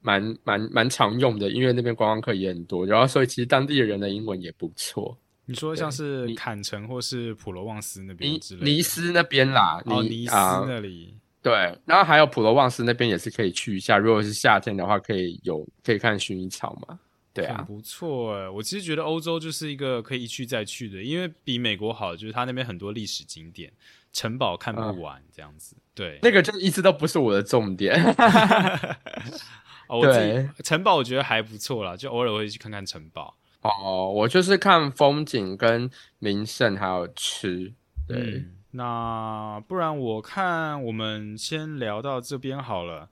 [0.00, 5.16] 蛮蛮蛮常用的，因为那边观光客也很多，然后所以其实当地的人的英文也不错。
[5.46, 11.14] 你说像是坎城或是普罗旺斯那边之类，尼斯那边啦，哦，尼斯那里。
[11.44, 11.52] 对，
[11.84, 13.98] 然后还有普罗旺斯那边也是可以去一下。
[13.98, 16.98] 如果是夏天的话，可以有可以看薰衣草嘛？
[17.34, 18.48] 对啊，不错哎。
[18.48, 23.70] 我其实觉得欧洲就是一个可以一去再去的，因为比美国好，就是它那边很多历史景点，
[24.10, 25.76] 城堡看不完这样子。
[25.94, 28.02] 对，那个就一直都不是我的重点。
[29.86, 33.36] 哦，我自己城堡我觉得还不错啦，就偶尔会去看看城堡。
[33.60, 35.90] 哦，我就是看风景跟
[36.20, 37.74] 名胜还有吃。
[38.08, 38.46] 对。
[38.76, 43.08] 那不然我看我们先聊到这边好了。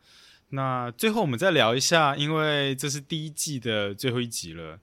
[0.51, 4.77] 那最后我们再聊一下，因为这是第一季的最后一集了，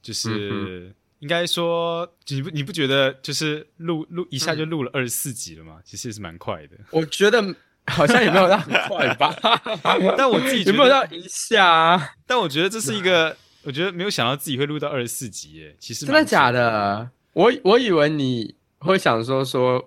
[0.00, 5.80] 就是应该说你不你不觉得就是录录一下就录了二十四集了吗？
[5.84, 6.78] 其实也是蛮快的。
[6.90, 7.54] 我觉得
[7.88, 9.36] 好像也没有到很快吧，
[10.16, 12.14] 但我自己有没有到一下？
[12.26, 15.76] 但我觉得这是一个， 我觉得没有想到自己会录到二十四集耶。
[15.78, 17.10] 其实真的假的？
[17.34, 18.54] 我我以为你。
[18.84, 19.78] 会想说说，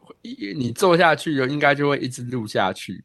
[0.55, 3.03] 你做下去就应该就会一直录下去。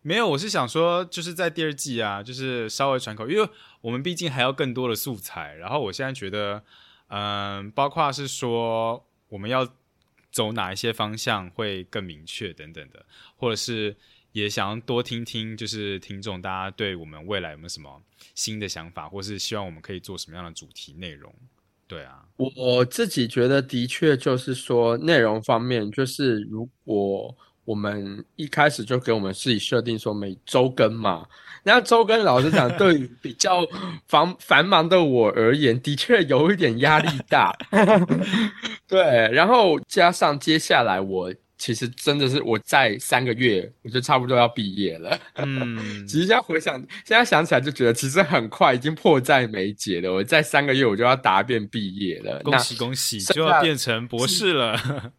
[0.00, 3.48] 没有，我是想说，就是在第二季啊，就是稍微喘口，因为
[3.80, 5.54] 我们毕竟还要更多的素材。
[5.56, 6.62] 然后我现在觉得，
[7.08, 9.68] 嗯，包括是说我们要
[10.30, 13.04] 走哪一些方向会更明确等等的，
[13.36, 13.96] 或者是
[14.32, 18.00] 也想要多听听，就是听众大家对我们未来有没有什么
[18.34, 21.34] 新的想法，或是希望我们可以做什么样的主题内容。
[21.88, 27.34] 对啊，我自己觉得的确就是说内容方面，就是如果
[27.64, 31.26] 我们一开始就给我们自己设定说每周更嘛，
[31.64, 33.66] 那周更老实讲，对于比较
[34.06, 37.56] 繁繁忙的我而言，的确有一点压力大。
[38.86, 41.32] 对，然后加上接下来我。
[41.58, 45.18] 其实真的是我在三个月，我就差不多要毕业了。
[45.34, 50.12] 嗯，其实现在回想，现在想起来就觉得其实很快，已经迫在眉睫了。
[50.12, 55.12] 我在三个月我就要答辩毕业了，恭喜恭喜，就要变成博士了。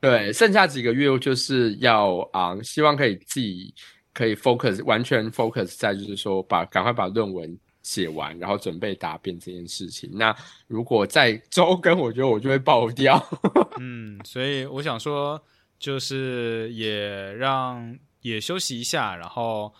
[0.00, 3.74] 对，剩下几个月就是要啊，希望可以自己
[4.14, 10.08] 可以 focus 完全 focus 在就是说把赶快把论文写完，然后准备答辩这件事情。
[10.14, 10.34] 那
[10.68, 13.22] 如果在周更，我觉得我就会爆掉。
[13.78, 15.38] 嗯，所以我想说。
[15.78, 19.72] 就是也让也休息一下，然后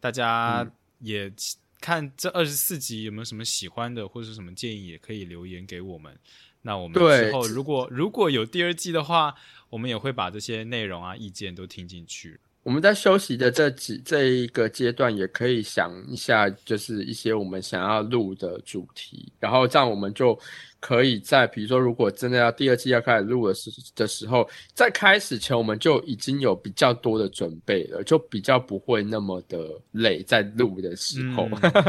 [0.00, 0.66] 大家
[0.98, 1.32] 也
[1.80, 6.18] 看这二十四集有没有什么喜欢的或者是什么建议，也可以留言给我们。
[6.62, 9.34] 那我们之后如果如果有第二季的话，
[9.68, 12.40] 我们也会把这些内容啊意见都听进去。
[12.64, 20.36] 我们在休息的这几这一个阶段，也可以想一下，就是一些我们想要录的主题，然后这样我们就。
[20.80, 30.22] 可以在比如说，如果真的要第二季要开始录的时的时候，在开始前我们就已经有比较多的准备了，就比较不会那么的累。
[30.24, 31.48] 在录的时候，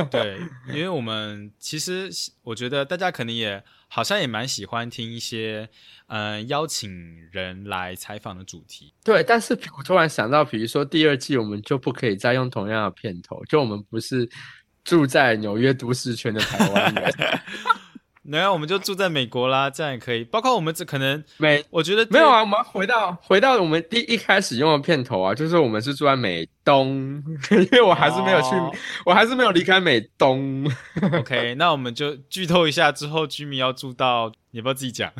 [0.10, 2.10] 对，因为我们其实
[2.42, 3.62] 我觉得大家可能也
[3.96, 5.70] 好像也蛮喜欢听一些
[6.08, 6.92] 嗯邀请
[7.32, 8.94] 人来采访的主题。
[9.06, 14.30] 对，但是我突然想到，比如说第二季我们就不可以再用同样的片头，就我们不是
[14.84, 17.14] 住在纽约都市圈的台湾人。
[18.28, 20.24] 然后我们就住在美国啦，这样也可以。
[20.24, 22.42] 包括我们这可能美，我觉得没有啊。
[22.42, 28.50] 我们回到回到我们第一开始用的片头啊，就是我们是住在美东，因为我还是没有去，
[29.06, 30.66] 我还是没有离开美东。
[31.14, 35.14] OK，那我们就剧透一下，之后居民要住到，你要不要自己讲？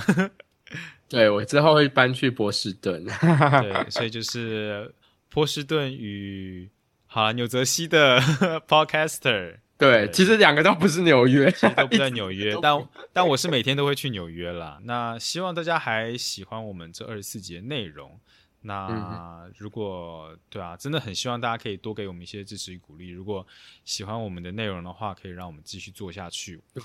[1.08, 3.06] 对我之后会搬去波士顿。
[3.62, 4.92] 对，所以就是
[5.30, 6.68] 波士顿与
[7.06, 8.20] 好纽泽西的
[8.68, 9.58] Podcaster。
[9.78, 14.80] 对，其实两个都不是纽约， 都不在纽约，但但我是每天都会去纽约啦。
[14.84, 18.18] 那希望大家还喜欢我们这二十四集的内容。
[18.62, 23.10] 那如果对啊，真的很希望大家可以多给我们一些支持与鼓励。
[23.10, 23.46] 如果
[23.84, 26.62] 喜欢我们的内容的话，可以让我们继续做下去。
[26.74, 26.82] 对，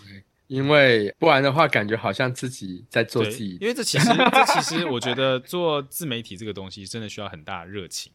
[0.49, 3.57] 因为不然的话，感觉好像自己在做自己。
[3.61, 8.13] 因为这其实这其实我觉得做自媒体这个东西真的需要很大的热情。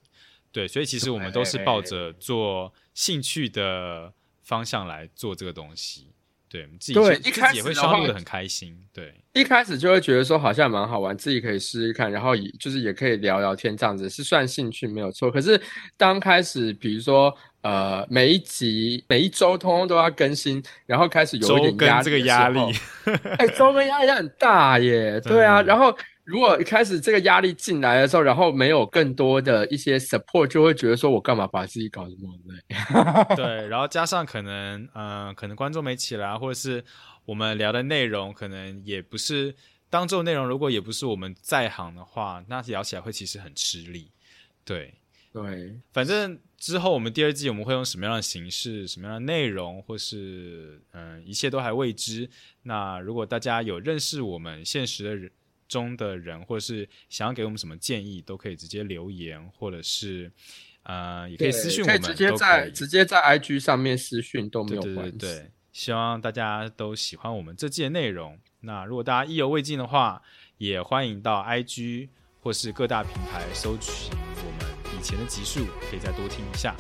[0.52, 4.12] 对，所以其实我们都是抱着做兴趣的。
[4.46, 6.08] 方向来做这个东西，
[6.48, 15.32] 对，自己对一开始也会消录的很开心，对，一开始就会觉得说好像蛮好玩，自己可以试试看，然后也就是也可以聊聊天这样子，是算兴趣没有错。
[15.32, 15.60] 可是
[15.98, 22.60] 刚开始，比如说呃，每一集每一周通通都要更新，然后开始有一点压这个压力，
[23.40, 32.76] 哎，周更压力很大耶，对啊，然后如果一开始这个压力进来的时候，然后没有更多的一些 support，就会觉得说我干嘛把自己搞这么累？
[33.38, 36.84] 对，然后加上可能，嗯、可能观众没起来，或者是
[37.26, 39.56] 我们聊的内容可能也不是
[39.88, 44.10] 当周内容，如果也不是我们在行的话，那聊起来会其实很吃力。
[44.64, 44.96] 对，
[45.32, 52.28] 对，反正之后我们第二季我们会用什么样的形式、什么样的内容，或是嗯、一切都还未知。
[52.64, 55.32] 那如果大家有认识我们现实的人
[55.68, 60.32] 中的人，或者是想要给我们什么建议，都可以直接留言，或者是
[60.84, 65.18] 呃，也可以私信我们，可以直接在直接在 IG 上面私信都没对对有关系。
[65.18, 68.40] 对对，希望大家都喜欢我们这季的内容。
[68.62, 70.22] 那如果大家意犹未尽的话，
[70.58, 72.10] 也欢迎到 IG
[72.40, 76.76] 或是各大平台搜取我们以前的集数，可以再多听一下。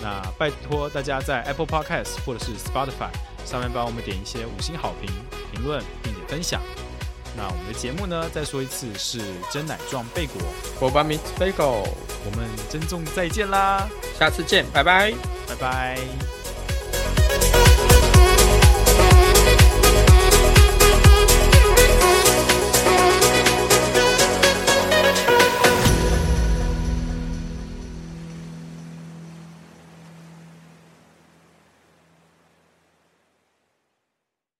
[0.00, 3.10] 那拜托大家在 Apple Podcast 或者是 Spotify
[3.44, 5.10] 上面帮我们点一些五星好评、
[5.52, 6.62] 评论，并且分享。
[7.38, 10.42] 那我们的节目呢，再说一次是真奶撞贝果，
[10.80, 11.86] 我把 Mix Bagel，
[12.24, 15.14] 我们珍重再见啦，下次见，拜拜。
[15.46, 16.37] 拜拜。